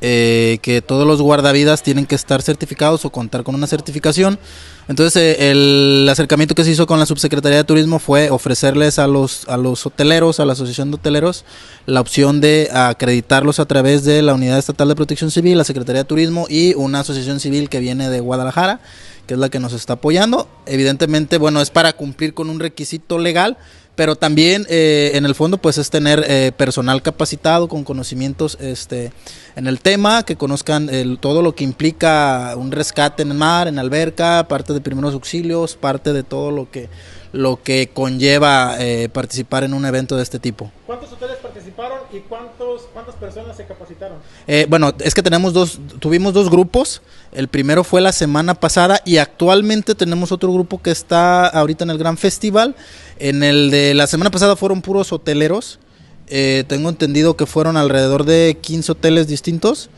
[0.01, 4.39] eh, que todos los guardavidas tienen que estar certificados o contar con una certificación.
[4.87, 9.05] Entonces eh, el acercamiento que se hizo con la Subsecretaría de Turismo fue ofrecerles a
[9.05, 11.45] los, a los hoteleros, a la Asociación de Hoteleros,
[11.85, 16.01] la opción de acreditarlos a través de la Unidad Estatal de Protección Civil, la Secretaría
[16.01, 18.81] de Turismo y una asociación civil que viene de Guadalajara,
[19.27, 20.49] que es la que nos está apoyando.
[20.65, 23.55] Evidentemente, bueno, es para cumplir con un requisito legal
[23.99, 29.11] pero también eh, en el fondo pues es tener eh, personal capacitado con conocimientos este
[29.57, 33.67] en el tema que conozcan el, todo lo que implica un rescate en el mar
[33.67, 36.87] en alberca parte de primeros auxilios parte de todo lo que
[37.31, 40.71] lo que conlleva eh, participar en un evento de este tipo.
[40.85, 44.17] ¿Cuántos hoteles participaron y cuántos, cuántas personas se capacitaron?
[44.47, 47.01] Eh, bueno, es que tenemos dos, tuvimos dos grupos.
[47.31, 51.91] El primero fue la semana pasada y actualmente tenemos otro grupo que está ahorita en
[51.91, 52.75] el Gran Festival.
[53.19, 55.79] En el de la semana pasada fueron puros hoteleros.
[56.27, 59.89] Eh, tengo entendido que fueron alrededor de 15 hoteles distintos.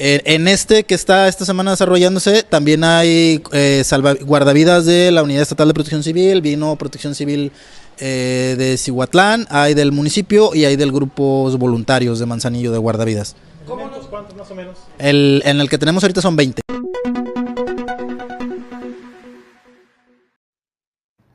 [0.00, 3.82] En, este que está esta semana desarrollándose, también hay eh,
[4.24, 7.50] guardavidas de la Unidad Estatal de Protección Civil, vino Protección Civil
[7.98, 13.34] eh, de Cihuatlán, hay del municipio y hay del grupos voluntarios de Manzanillo de guardavidas.
[13.66, 14.78] ¿Cuántos más o menos?
[14.98, 16.62] El, en el que tenemos ahorita son 20.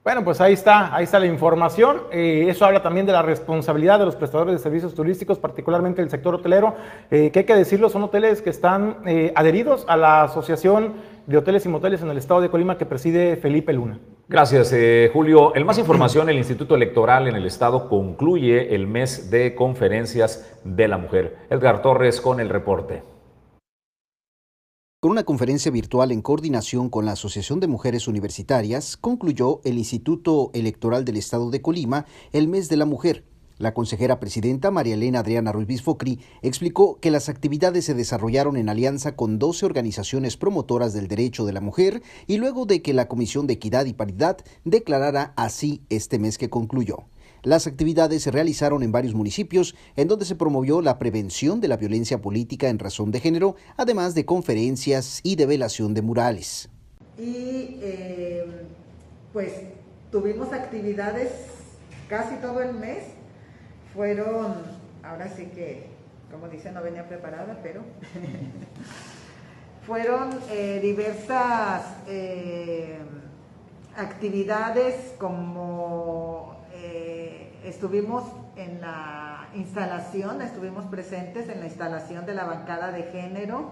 [0.03, 2.01] Bueno, pues ahí está, ahí está la información.
[2.11, 6.09] Eh, eso habla también de la responsabilidad de los prestadores de servicios turísticos, particularmente el
[6.09, 6.75] sector hotelero,
[7.09, 10.95] eh, que hay que decirlo, son hoteles que están eh, adheridos a la Asociación
[11.25, 13.97] de Hoteles y Moteles en el estado de Colima que preside Felipe Luna.
[14.27, 14.75] Gracias,
[15.13, 15.53] Julio.
[15.55, 20.89] El más información, el Instituto Electoral en el estado concluye el mes de conferencias de
[20.89, 21.37] la mujer.
[21.49, 23.12] Edgar Torres con el reporte.
[25.03, 30.49] Con una conferencia virtual en coordinación con la Asociación de Mujeres Universitarias, concluyó el Instituto
[30.53, 33.25] Electoral del Estado de Colima el mes de la mujer.
[33.57, 38.69] La consejera presidenta María Elena Adriana Ruiz Focri explicó que las actividades se desarrollaron en
[38.69, 43.09] alianza con 12 organizaciones promotoras del derecho de la mujer y luego de que la
[43.09, 46.99] Comisión de Equidad y Paridad declarara así este mes que concluyó.
[47.43, 51.75] Las actividades se realizaron en varios municipios en donde se promovió la prevención de la
[51.75, 56.69] violencia política en razón de género, además de conferencias y develación de murales.
[57.17, 58.45] Y eh,
[59.33, 59.51] pues
[60.09, 61.31] tuvimos actividades
[62.07, 63.03] casi todo el mes.
[63.93, 64.55] Fueron,
[65.03, 65.87] ahora sí que,
[66.31, 67.81] como dice, no venía preparada, pero
[69.85, 72.99] fueron eh, diversas eh,
[73.97, 76.32] actividades como
[77.63, 78.23] estuvimos
[78.55, 83.71] en la instalación, estuvimos presentes en la instalación de la bancada de género,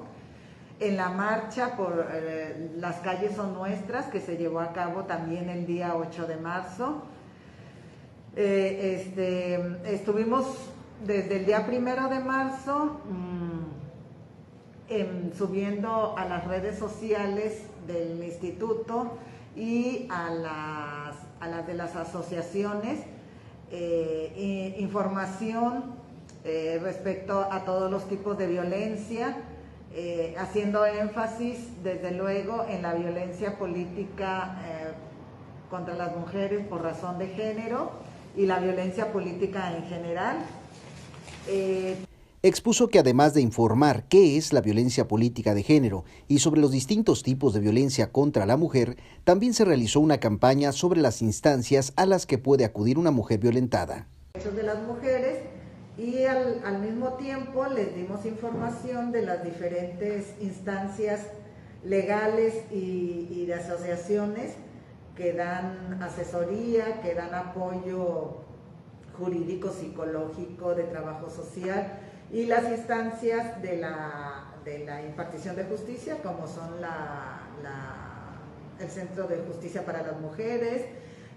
[0.80, 5.50] en la marcha por eh, Las calles son nuestras, que se llevó a cabo también
[5.50, 7.04] el día 8 de marzo.
[8.36, 10.46] Eh, este, estuvimos
[11.06, 13.52] desde el día primero de marzo mm,
[15.38, 19.18] subiendo a las redes sociales del instituto
[19.56, 23.00] y a las, a las de las asociaciones
[23.74, 25.96] eh, información
[26.44, 29.38] eh, respecto a todos los tipos de violencia,
[29.94, 34.58] eh, haciendo énfasis desde luego en la violencia política
[35.70, 37.92] contra las mujeres por razón de género
[38.36, 40.38] y la violencia política en general.
[42.44, 46.72] Expuso que además de informar qué es la violencia política de género y sobre los
[46.72, 51.94] distintos tipos de violencia contra la mujer, también se realizó una campaña sobre las instancias
[51.98, 54.08] a las que puede acudir una mujer violentada.
[54.34, 55.44] De las mujeres
[56.00, 61.28] y al, mismo tiempo les dimos información de las diferentes instancias
[61.84, 64.54] legales y, y de asociaciones
[65.16, 68.38] que dan asesoría, que dan apoyo
[69.16, 72.00] jurídico, psicológico, de trabajo social
[72.32, 77.42] y las instancias de la, de la impartición de justicia, como son la,
[78.80, 80.86] el Centro de Justicia para las Mujeres,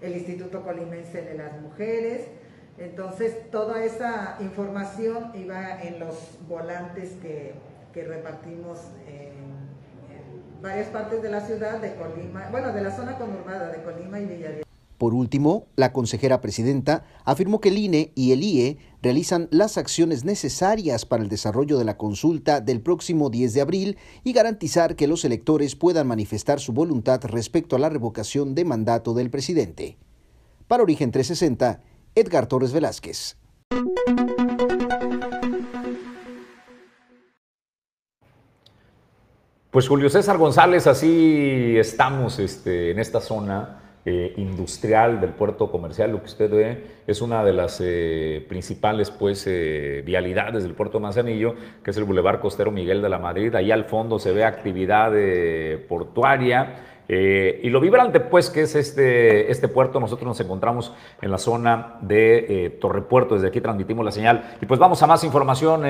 [0.01, 2.27] el Instituto Colimense de las Mujeres.
[2.77, 7.53] Entonces, toda esa información iba en los volantes que,
[7.93, 9.45] que repartimos en,
[10.61, 14.25] varias partes de la ciudad de Colima, bueno, de la zona conurbada de Colima y
[14.25, 14.64] Villarreal.
[14.97, 20.23] Por último, la consejera presidenta afirmó que el INE y el IE realizan las acciones
[20.23, 25.07] necesarias para el desarrollo de la consulta del próximo 10 de abril y garantizar que
[25.07, 29.97] los electores puedan manifestar su voluntad respecto a la revocación de mandato del presidente.
[30.67, 31.83] Para Origen 360,
[32.15, 33.37] Edgar Torres Velázquez.
[39.71, 46.11] Pues Julio César González, así estamos este, en esta zona eh, industrial del puerto comercial,
[46.11, 50.99] lo que usted ve es una de las eh, principales pues, eh, vialidades del puerto
[50.99, 53.55] Manzanillo, que es el Boulevard Costero Miguel de la Madrid.
[53.55, 55.11] Ahí al fondo se ve actividad
[55.87, 56.83] portuaria.
[57.07, 61.97] y lo vibrante, pues, que es este, este puerto, nosotros nos encontramos en la zona
[62.01, 64.55] de Torre Puerto, desde aquí transmitimos la señal.
[64.61, 65.81] Y pues vamos a más información,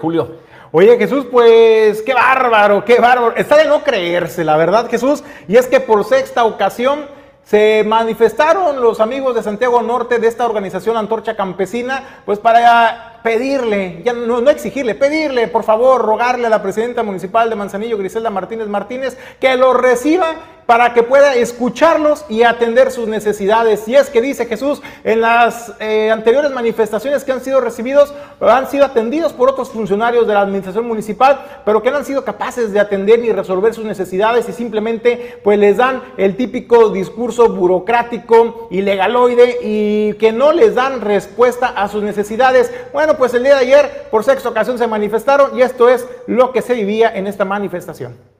[0.00, 0.36] Julio.
[0.72, 3.36] Oye, Jesús, pues, qué bárbaro, qué bárbaro.
[3.36, 5.22] Está de no creerse, la verdad, Jesús.
[5.46, 7.19] Y es que por sexta ocasión
[7.50, 14.02] se manifestaron los amigos de Santiago Norte de esta organización Antorcha Campesina, pues para pedirle,
[14.04, 18.30] ya no, no, exigirle, pedirle, por favor, rogarle a la presidenta municipal de Manzanillo, Griselda
[18.30, 20.36] Martínez Martínez, que lo reciba
[20.70, 23.88] para que pueda escucharlos y atender sus necesidades.
[23.88, 28.70] Y es que dice Jesús, en las eh, anteriores manifestaciones que han sido recibidos, han
[28.70, 32.72] sido atendidos por otros funcionarios de la administración municipal, pero que no han sido capaces
[32.72, 38.68] de atender ni resolver sus necesidades y simplemente pues les dan el típico discurso burocrático
[38.70, 42.72] y legaloide y que no les dan respuesta a sus necesidades.
[42.92, 46.52] Bueno, pues el día de ayer por sexta ocasión se manifestaron y esto es lo
[46.52, 48.39] que se vivía en esta manifestación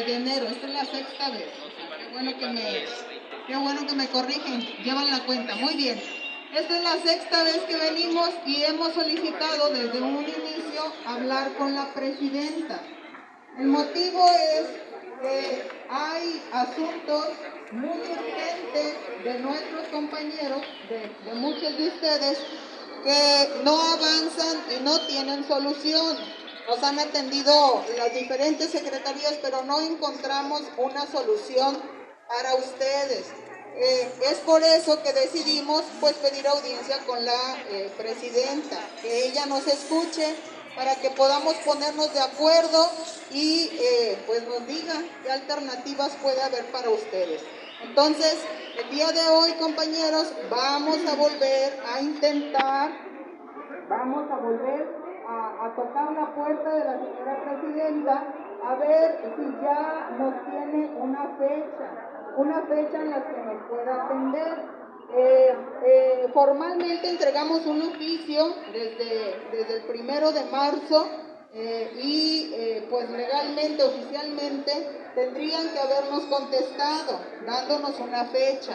[0.00, 0.46] de enero.
[0.46, 1.48] Esta es la sexta vez.
[1.98, 2.84] qué bueno que me,
[3.46, 5.54] qué bueno que me corrigen, llevan la cuenta.
[5.56, 6.02] Muy bien.
[6.54, 11.74] Esta es la sexta vez que venimos y hemos solicitado desde un inicio hablar con
[11.74, 12.80] la presidenta.
[13.58, 14.66] El motivo es
[15.20, 17.28] que hay asuntos
[17.70, 22.38] muy urgentes de nuestros compañeros, de, de muchos de ustedes,
[23.04, 26.41] que no avanzan y no tienen solución.
[26.68, 31.78] Nos han atendido las diferentes secretarías, pero no encontramos una solución
[32.28, 33.26] para ustedes.
[33.74, 39.46] Eh, es por eso que decidimos pues pedir audiencia con la eh, presidenta, que ella
[39.46, 40.34] nos escuche
[40.76, 42.90] para que podamos ponernos de acuerdo
[43.30, 47.42] y eh, pues nos diga qué alternativas puede haber para ustedes.
[47.82, 48.38] Entonces,
[48.78, 52.92] el día de hoy, compañeros, vamos a volver a intentar,
[53.88, 58.24] vamos a volver a, tocar la puerta de la señora presidenta
[58.64, 64.04] a ver si ya nos tiene una fecha una fecha en la que nos pueda
[64.04, 64.82] atender.
[65.14, 65.54] Eh,
[65.84, 71.06] eh, formalmente entregamos un oficio desde, desde el primero de marzo
[71.52, 74.72] eh, y pues legalmente, oficialmente,
[75.14, 78.72] tendrían que habernos contestado, dándonos una fecha.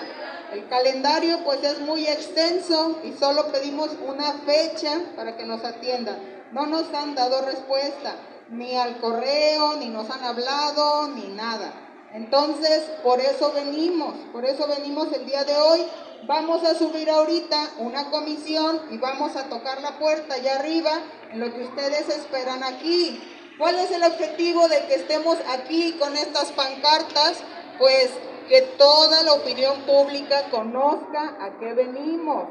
[0.54, 6.37] El calendario pues es muy extenso y solo pedimos una fecha para que nos atiendan.
[6.52, 8.16] No nos han dado respuesta,
[8.50, 11.74] ni al correo, ni nos han hablado, ni nada.
[12.14, 15.86] Entonces, por eso venimos, por eso venimos el día de hoy.
[16.26, 20.92] Vamos a subir ahorita una comisión y vamos a tocar la puerta allá arriba
[21.32, 23.22] en lo que ustedes esperan aquí.
[23.58, 27.38] ¿Cuál es el objetivo de que estemos aquí con estas pancartas?
[27.78, 28.12] Pues
[28.48, 32.48] que toda la opinión pública conozca a qué venimos,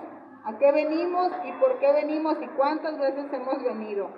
[0.47, 4.09] a qué venimos y por qué venimos y cuántas veces hemos venido.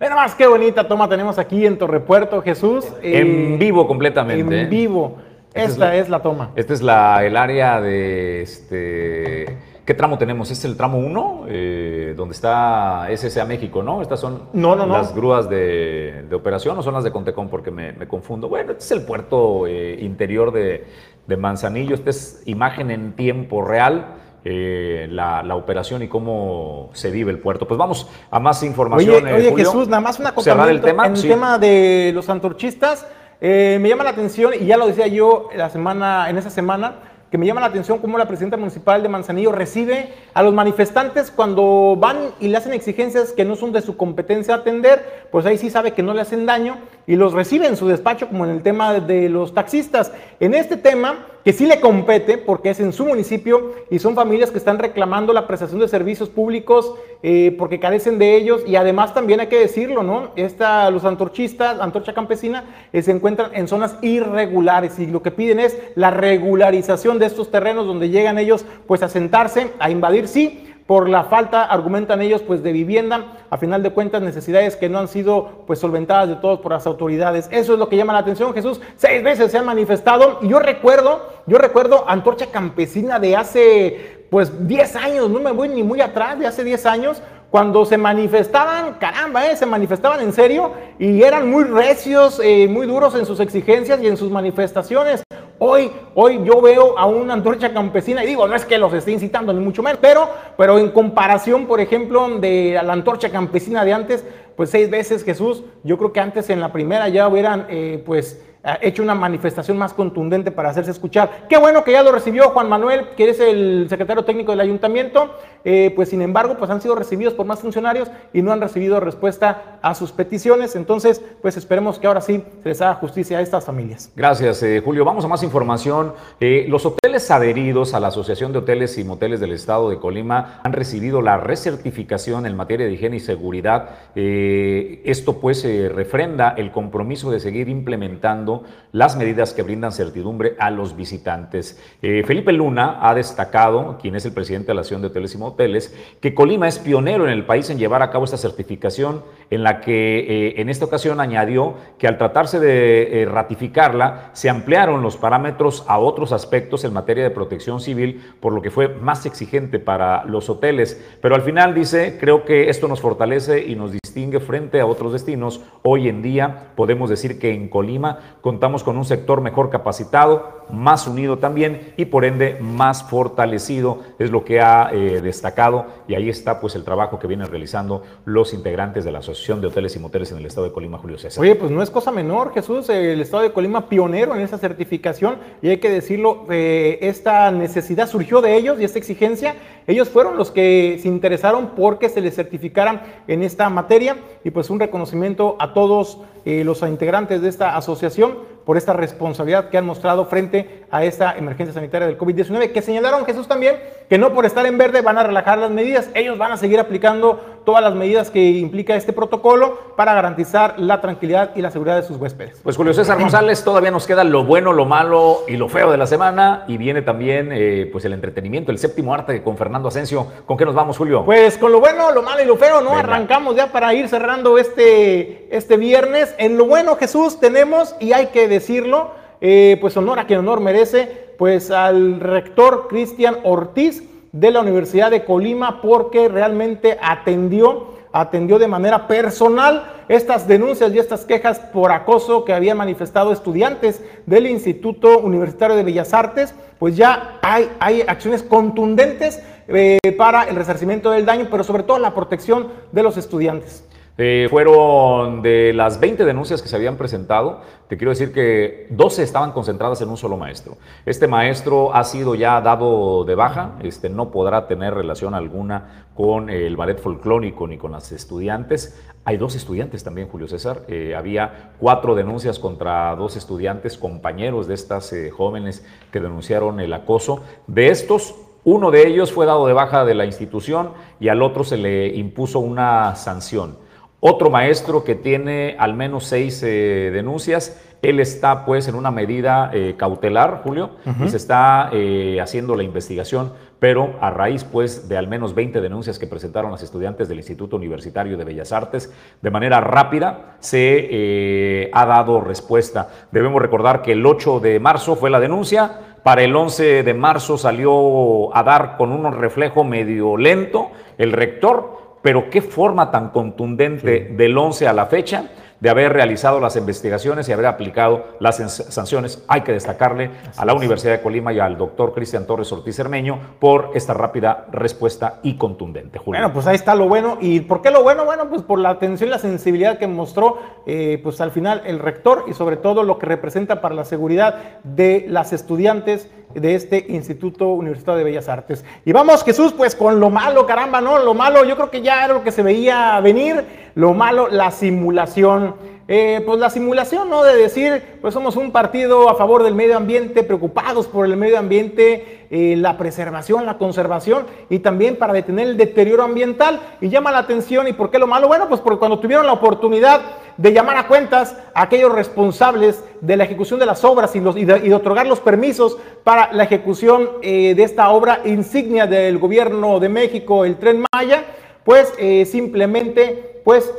[0.00, 2.86] Mira más qué bonita toma tenemos aquí en Torrepuerto, Jesús.
[3.02, 4.62] En eh, vivo completamente.
[4.62, 5.18] En vivo.
[5.52, 6.52] Esta, es, la, toma.
[6.56, 9.58] Esta es la, el área de este.
[9.86, 10.50] ¿Qué tramo tenemos?
[10.50, 11.44] ¿Es el tramo 1?
[11.48, 14.02] Eh, donde está SSA México, ¿no?
[14.02, 18.48] Estas son las grúas de, operación o son las de Contecón porque me, confundo.
[18.48, 20.86] Bueno, este es el puerto eh, interior de,
[21.26, 21.94] de Manzanillo.
[21.94, 24.16] Esta es imagen en tiempo real
[24.48, 27.66] eh, la, operación y cómo se vive el puerto.
[27.66, 29.24] Pues vamos a más información.
[29.24, 31.06] Oye, oye Jesús, nada más una cosa el tema.
[31.06, 33.08] En el tema de los antorchistas,
[33.40, 37.15] eh, me llama la atención, y ya lo decía yo la semana, en esa semana,
[37.36, 41.30] que me llama la atención cómo la presidenta municipal de Manzanillo recibe a los manifestantes
[41.30, 45.58] cuando van y le hacen exigencias que no son de su competencia atender, pues ahí
[45.58, 48.52] sí sabe que no le hacen daño y los recibe en su despacho como en
[48.52, 50.12] el tema de los taxistas.
[50.40, 54.50] En este tema, que sí le compete porque es en su municipio y son familias
[54.50, 59.14] que están reclamando la prestación de servicios públicos eh, porque carecen de ellos y además
[59.14, 60.32] también hay que decirlo, ¿no?
[60.34, 65.60] Esta, los antorchistas, antorcha campesina, eh, se encuentran en zonas irregulares y lo que piden
[65.60, 70.66] es la regularización de estos terrenos donde llegan ellos pues a sentarse, a invadir, sí,
[70.86, 74.98] por la falta, argumentan ellos, pues de vivienda, a final de cuentas necesidades que no
[74.98, 77.48] han sido pues solventadas de todos por las autoridades.
[77.50, 78.80] Eso es lo que llama la atención, Jesús.
[78.96, 84.66] Seis veces se han manifestado y yo recuerdo, yo recuerdo Antorcha Campesina de hace pues
[84.66, 88.94] 10 años, no me voy ni muy atrás, de hace 10 años, cuando se manifestaban,
[88.94, 93.40] caramba, eh, se manifestaban en serio y eran muy recios, eh, muy duros en sus
[93.40, 95.22] exigencias y en sus manifestaciones.
[95.58, 99.12] Hoy, hoy yo veo a una antorcha campesina y digo, no es que los esté
[99.12, 100.28] incitando ni mucho menos, pero,
[100.58, 104.22] pero en comparación, por ejemplo, de la antorcha campesina de antes,
[104.54, 108.42] pues seis veces Jesús, yo creo que antes en la primera ya hubieran, eh, pues,
[108.82, 111.46] hecho una manifestación más contundente para hacerse escuchar.
[111.48, 115.34] Qué bueno que ya lo recibió Juan Manuel, que es el secretario técnico del ayuntamiento,
[115.64, 119.00] eh, pues sin embargo, pues han sido recibidos por más funcionarios y no han recibido
[119.00, 120.76] respuesta a sus peticiones.
[120.76, 124.10] Entonces, pues esperemos que ahora sí se les haga justicia a estas familias.
[124.16, 125.04] Gracias, eh, Julio.
[125.04, 126.14] Vamos a más información.
[126.40, 130.60] Eh, los hoteles adheridos a la Asociación de Hoteles y Moteles del Estado de Colima
[130.62, 133.90] han recibido la recertificación en materia de higiene y seguridad.
[134.14, 138.55] esto pues refrenda el compromiso de seguir implementando
[138.92, 141.78] las medidas que brindan certidumbre a los visitantes.
[142.00, 145.38] Eh, Felipe Luna ha destacado, quien es el presidente de la Asociación de Hoteles y
[145.38, 149.62] Moteles, que Colima es pionero en el país en llevar a cabo esta certificación, en
[149.62, 155.02] la que eh, en esta ocasión añadió que al tratarse de eh, ratificarla, se ampliaron
[155.02, 159.26] los parámetros a otros aspectos en materia de protección civil, por lo que fue más
[159.26, 161.00] exigente para los hoteles.
[161.20, 165.12] Pero al final dice, creo que esto nos fortalece y nos distingue frente a otros
[165.12, 165.60] destinos.
[165.82, 171.08] Hoy en día podemos decir que en Colima contamos con un sector mejor capacitado, más
[171.08, 176.28] unido también y por ende más fortalecido, es lo que ha eh, destacado y ahí
[176.28, 179.98] está pues el trabajo que vienen realizando los integrantes de la Asociación de Hoteles y
[179.98, 181.42] Moteles en el Estado de Colima, Julio César.
[181.42, 185.38] Oye, pues no es cosa menor, Jesús, el Estado de Colima pionero en esa certificación
[185.60, 189.56] y hay que decirlo, eh, esta necesidad surgió de ellos y esta exigencia,
[189.86, 194.70] ellos fueron los que se interesaron porque se les certificaran en esta materia y pues
[194.70, 199.86] un reconocimiento a todos eh, los integrantes de esta asociación por esta responsabilidad que han
[199.86, 203.76] mostrado frente a esta emergencia sanitaria del COVID-19, que señalaron Jesús también
[204.08, 206.80] que no por estar en verde van a relajar las medidas, ellos van a seguir
[206.80, 211.96] aplicando todas las medidas que implica este protocolo para garantizar la tranquilidad y la seguridad
[211.96, 212.60] de sus huéspedes.
[212.62, 215.98] Pues Julio César González, todavía nos queda lo bueno, lo malo y lo feo de
[215.98, 220.26] la semana y viene también eh, pues el entretenimiento, el séptimo arte con Fernando Asensio.
[220.46, 221.24] ¿Con qué nos vamos, Julio?
[221.24, 222.92] Pues con lo bueno, lo malo y lo feo, ¿no?
[222.92, 226.34] Arrancamos ya para ir cerrando este, este viernes.
[226.38, 229.10] En lo bueno, Jesús, tenemos, y hay que decirlo,
[229.40, 235.10] eh, pues honor a quien honor merece, pues al rector Cristian Ortiz de la Universidad
[235.10, 241.92] de Colima porque realmente atendió, atendió de manera personal estas denuncias y estas quejas por
[241.92, 248.02] acoso que habían manifestado estudiantes del Instituto Universitario de Bellas Artes, pues ya hay, hay
[248.02, 253.16] acciones contundentes eh, para el resarcimiento del daño, pero sobre todo la protección de los
[253.16, 253.84] estudiantes.
[254.18, 259.22] Eh, fueron de las 20 denuncias que se habían presentado, te quiero decir que 12
[259.22, 260.78] estaban concentradas en un solo maestro.
[261.04, 266.48] Este maestro ha sido ya dado de baja, este, no podrá tener relación alguna con
[266.48, 268.98] el ballet folclórico ni con las estudiantes.
[269.26, 270.82] Hay dos estudiantes también, Julio César.
[270.88, 276.92] Eh, había cuatro denuncias contra dos estudiantes, compañeros de estas eh, jóvenes que denunciaron el
[276.94, 277.42] acoso.
[277.66, 281.64] De estos, uno de ellos fue dado de baja de la institución y al otro
[281.64, 283.84] se le impuso una sanción.
[284.20, 289.70] Otro maestro que tiene al menos seis eh, denuncias, él está pues en una medida
[289.74, 290.92] eh, cautelar, Julio,
[291.22, 295.80] y se está eh, haciendo la investigación, pero a raíz pues de al menos 20
[295.80, 299.12] denuncias que presentaron las estudiantes del Instituto Universitario de Bellas Artes,
[299.42, 303.08] de manera rápida se ha dado respuesta.
[303.32, 307.58] Debemos recordar que el 8 de marzo fue la denuncia, para el 11 de marzo
[307.58, 314.32] salió a dar con un reflejo medio lento el rector, pero qué forma tan contundente
[314.32, 315.44] del 11 a la fecha
[315.78, 319.44] de haber realizado las investigaciones y haber aplicado las sanciones.
[319.46, 323.38] Hay que destacarle a la Universidad de Colima y al doctor Cristian Torres Ortiz Hermeño
[323.60, 326.20] por esta rápida respuesta y contundente.
[326.26, 327.38] Bueno, pues ahí está lo bueno.
[327.40, 328.24] ¿Y por qué lo bueno?
[328.24, 332.00] Bueno, pues por la atención y la sensibilidad que mostró, eh, pues al final el
[332.00, 337.06] rector y sobre todo lo que representa para la seguridad de las estudiantes de este
[337.08, 338.84] Instituto Universitario de Bellas Artes.
[339.04, 341.18] Y vamos, Jesús, pues con lo malo, caramba, ¿no?
[341.18, 344.70] Lo malo, yo creo que ya era lo que se veía venir, lo malo, la
[344.70, 345.74] simulación.
[346.08, 347.42] Eh, pues la simulación, ¿no?
[347.42, 351.58] De decir, pues somos un partido a favor del medio ambiente, preocupados por el medio
[351.58, 356.80] ambiente, eh, la preservación, la conservación y también para detener el deterioro ambiental.
[357.00, 358.46] Y llama la atención, ¿y por qué lo malo?
[358.46, 360.20] Bueno, pues porque cuando tuvieron la oportunidad
[360.56, 364.56] de llamar a cuentas a aquellos responsables de la ejecución de las obras y, los,
[364.56, 369.98] y, de, otorgar los permisos para la ejecución eh, de esta obra insignia del gobierno
[369.98, 371.44] de México, el Tren Maya,
[371.84, 372.12] pues
[372.48, 373.92] simplemente, pues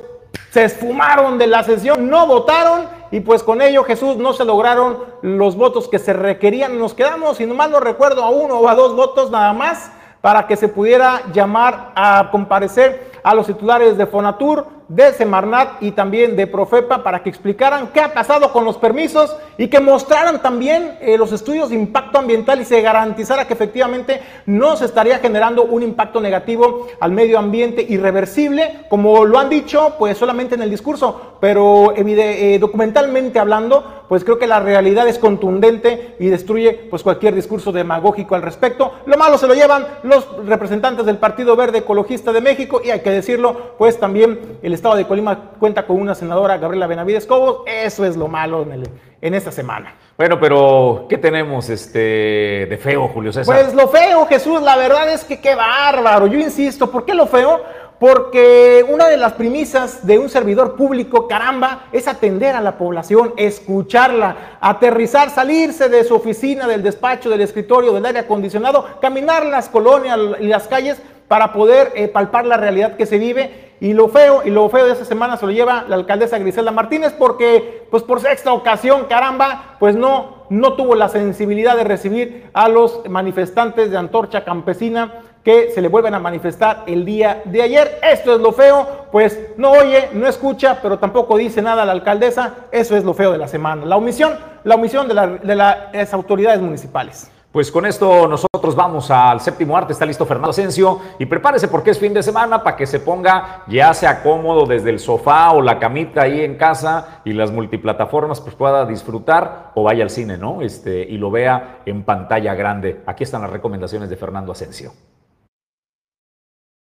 [0.52, 5.00] se esfumaron de la sesión, no votaron y pues con ello Jesús no se lograron
[5.22, 6.78] los votos que se requerían.
[6.80, 9.92] Nos quedamos, si no mal no recuerdo, a uno o a dos votos nada más
[10.22, 15.92] para que se pudiera llamar a comparecer a los titulares de Fonatur, de Semarnat y
[15.92, 20.42] también de Profepa para que explicaran qué ha pasado con los permisos y que mostraran
[20.42, 25.20] también eh, los estudios de impacto ambiental y se garantizara que efectivamente no se estaría
[25.20, 30.62] generando un impacto negativo al medio ambiente irreversible, como lo han dicho, pues solamente en
[30.62, 36.88] el discurso, pero eh, documentalmente hablando, pues creo que la realidad es contundente y destruye
[36.90, 38.94] pues cualquier discurso demagógico al respecto.
[39.06, 43.02] Lo malo se lo llevan los representantes del Partido Verde Ecologista de México y hay
[43.02, 47.62] que decirlo, pues también el estado de Colima cuenta con una senadora, Gabriela Benavides Cobos.
[47.66, 48.84] Eso es lo malo en,
[49.22, 49.96] en esta semana.
[50.18, 53.56] Bueno, pero ¿qué tenemos este de feo, Julio César?
[53.56, 56.28] Pues lo feo, Jesús, la verdad es que qué bárbaro.
[56.28, 57.62] Yo insisto, ¿por qué lo feo?
[58.00, 63.34] Porque una de las premisas de un servidor público, caramba, es atender a la población,
[63.38, 69.68] escucharla, aterrizar, salirse de su oficina, del despacho, del escritorio, del aire acondicionado, caminar las
[69.70, 73.68] colonias y las calles para poder eh, palpar la realidad que se vive.
[73.80, 76.72] Y lo feo, y lo feo de esta semana se lo lleva la alcaldesa Griselda
[76.72, 82.50] Martínez porque, pues por sexta ocasión, caramba, pues no, no tuvo la sensibilidad de recibir
[82.54, 87.62] a los manifestantes de Antorcha Campesina que se le vuelven a manifestar el día de
[87.62, 88.00] ayer.
[88.02, 91.92] Esto es lo feo, pues no oye, no escucha, pero tampoco dice nada a la
[91.94, 92.56] alcaldesa.
[92.72, 93.86] Eso es lo feo de la semana.
[93.86, 97.32] La omisión, la omisión de, de las autoridades municipales.
[97.58, 99.92] Pues con esto nosotros vamos al séptimo arte.
[99.92, 101.02] Está listo Fernando Asensio.
[101.18, 104.92] Y prepárese porque es fin de semana para que se ponga, ya sea cómodo desde
[104.92, 109.82] el sofá o la camita ahí en casa y las multiplataformas, pues pueda disfrutar o
[109.82, 110.62] vaya al cine, ¿no?
[110.62, 113.02] Este, y lo vea en pantalla grande.
[113.08, 114.94] Aquí están las recomendaciones de Fernando Asensio.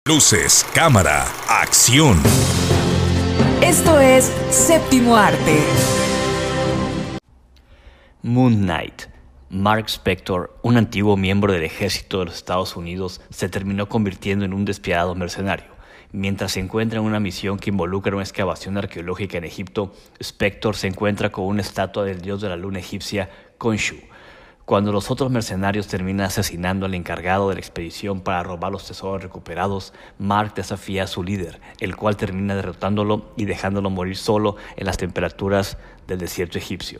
[0.06, 2.22] Luces, cámara, acción.
[3.62, 5.58] Esto es séptimo arte.
[8.24, 9.15] Moon Knight
[9.56, 14.54] Mark Spector, un antiguo miembro del ejército de los Estados Unidos, se terminó convirtiendo en
[14.54, 15.68] un despiadado mercenario.
[16.12, 20.88] Mientras se encuentra en una misión que involucra una excavación arqueológica en Egipto, Spector se
[20.88, 23.96] encuentra con una estatua del dios de la luna egipcia, Khonshu.
[24.66, 29.24] Cuando los otros mercenarios terminan asesinando al encargado de la expedición para robar los tesoros
[29.24, 34.86] recuperados, Mark desafía a su líder, el cual termina derrotándolo y dejándolo morir solo en
[34.86, 35.78] las temperaturas
[36.08, 37.00] del desierto egipcio.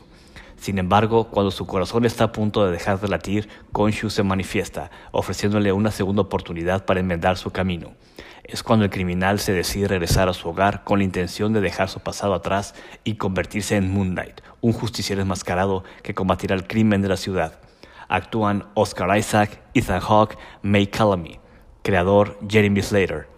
[0.56, 4.90] Sin embargo, cuando su corazón está a punto de dejar de latir, Konshu se manifiesta,
[5.12, 7.94] ofreciéndole una segunda oportunidad para enmendar su camino.
[8.42, 11.88] Es cuando el criminal se decide regresar a su hogar con la intención de dejar
[11.88, 12.74] su pasado atrás
[13.04, 17.60] y convertirse en Moon Knight, un justiciero enmascarado que combatirá el crimen de la ciudad.
[18.08, 21.40] Actúan Oscar Isaac, Ethan Hawke, May Callamy.
[21.82, 23.28] Creador Jeremy Slater.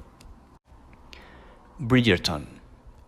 [1.78, 2.57] Bridgerton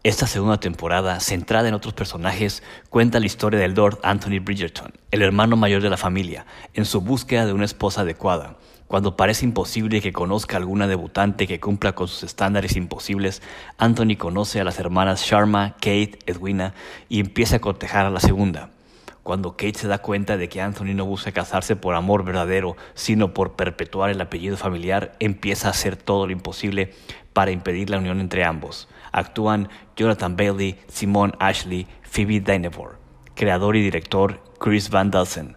[0.02, 5.20] esta segunda temporada, centrada en otros personajes, cuenta la historia del Lord Anthony Bridgerton, el
[5.20, 8.56] hermano mayor de la familia, en su búsqueda de una esposa adecuada.
[8.86, 13.42] Cuando parece imposible que conozca alguna debutante que cumpla con sus estándares imposibles,
[13.76, 16.72] Anthony conoce a las hermanas Sharma, Kate, Edwina
[17.10, 18.70] y empieza a cortejar a la segunda.
[19.22, 23.34] Cuando Kate se da cuenta de que Anthony no busca casarse por amor verdadero, sino
[23.34, 26.94] por perpetuar el apellido familiar, empieza a hacer todo lo imposible
[27.34, 28.88] para impedir la unión entre ambos.
[29.12, 32.98] Actúan Jonathan Bailey, Simone Ashley, Phoebe Dynevor.
[33.34, 35.56] Creador y director Chris Van Delsen.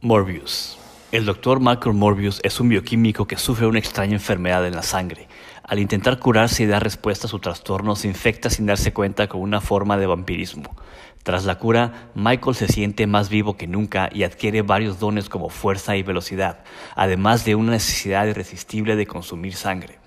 [0.00, 0.78] Morbius.
[1.12, 5.28] El doctor Michael Morbius es un bioquímico que sufre una extraña enfermedad en la sangre.
[5.62, 9.40] Al intentar curarse y dar respuesta a su trastorno, se infecta sin darse cuenta con
[9.40, 10.76] una forma de vampirismo.
[11.22, 15.48] Tras la cura, Michael se siente más vivo que nunca y adquiere varios dones como
[15.48, 16.64] fuerza y velocidad,
[16.96, 20.00] además de una necesidad irresistible de consumir sangre.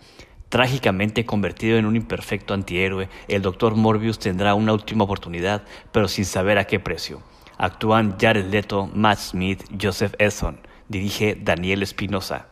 [0.50, 3.76] Trágicamente convertido en un imperfecto antihéroe, el Dr.
[3.76, 7.22] Morbius tendrá una última oportunidad, pero sin saber a qué precio.
[7.58, 10.60] Actúan Jared Leto, Matt Smith, Joseph Esson.
[10.88, 12.48] Dirige Daniel Espinosa.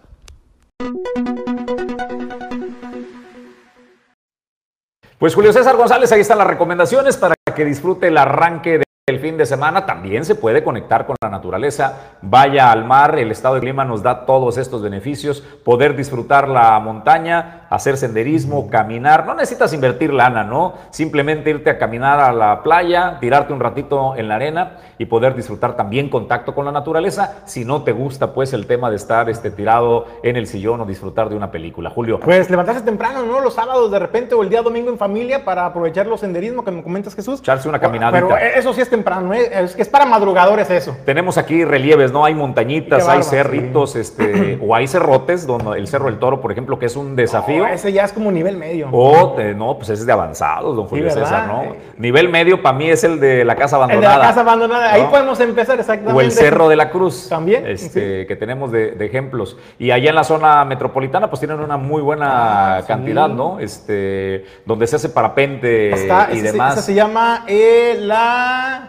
[5.18, 9.20] Pues Julio César González, ahí están las recomendaciones para que disfrute el arranque de el
[9.20, 12.16] fin de semana también se puede conectar con la naturaleza.
[12.24, 15.42] Vaya al mar, el estado de clima nos da todos estos beneficios.
[15.42, 19.28] Poder disfrutar la montaña, hacer senderismo, caminar.
[19.28, 20.74] No necesitas invertir lana, ¿no?
[20.90, 25.36] Simplemente irte a caminar a la playa, tirarte un ratito en la arena y poder
[25.36, 27.44] disfrutar también contacto con la naturaleza.
[27.46, 30.86] Si no te gusta, pues, el tema de estar este, tirado en el sillón o
[30.86, 31.92] disfrutar de una película.
[31.92, 32.20] Julio.
[32.22, 33.40] Pues levantarse temprano, ¿no?
[33.40, 36.72] Los sábados de repente o el día domingo en familia para aprovechar los senderismo que
[36.72, 37.40] me comentas, Jesús.
[37.40, 38.12] Echarse una caminada.
[38.12, 39.50] Pero eso sí es temprano, ¿eh?
[39.52, 40.96] es que es para madrugadores eso.
[41.06, 42.24] Tenemos aquí relieves, ¿no?
[42.24, 46.80] Hay montañitas, hay cerritos, este, o hay cerrotes, donde el Cerro del Toro, por ejemplo,
[46.80, 47.66] que es un desafío.
[47.66, 48.90] ese ya es como nivel medio.
[48.92, 51.76] O, no, pues ese es de avanzados, don Julio César, ¿no?
[51.98, 54.14] Nivel medio para mí es el de la casa abandonada.
[54.14, 56.18] El de la casa abandonada, ahí podemos empezar exactamente.
[56.18, 57.28] O el Cerro de la Cruz.
[57.30, 57.66] También.
[57.68, 59.58] Este, Que tenemos de, ejemplos.
[59.78, 63.60] Y allá en la zona metropolitana, pues tienen una muy buena ah, cantidad, ¿no?
[63.60, 65.94] Este, donde se hace parapente
[66.32, 66.74] y demás.
[66.74, 68.85] esa se llama eh, la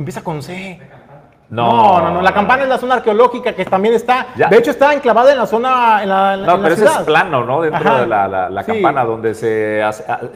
[0.00, 0.80] Empieza con C.
[1.50, 4.28] No, no, no, La campana es la zona arqueológica que también está.
[4.36, 6.02] De hecho, está enclavada en la zona.
[6.02, 7.60] En la, no, pero ese es plano, ¿no?
[7.60, 9.82] Dentro de la, campana, donde se,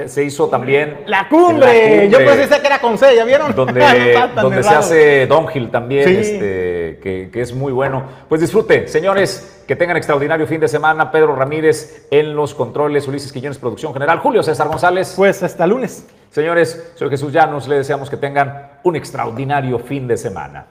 [0.06, 1.04] se hizo también.
[1.06, 2.08] La cumbre.
[2.10, 3.54] Yo pensé que era con C, ¿ya vieron?
[3.54, 8.02] Donde, donde se hace downhill también, este, que, que, es muy bueno.
[8.28, 11.12] Pues disfrute, señores, que tengan extraordinario fin de semana.
[11.12, 14.18] Pedro Ramírez en los controles, Ulises Quiñones, producción general.
[14.18, 15.14] Julio César González.
[15.16, 16.08] Pues hasta lunes.
[16.30, 20.66] Señores, soy Jesús Llanos, le deseamos que tengan un extraordinario fin de semana.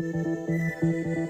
[0.00, 0.37] Thank you.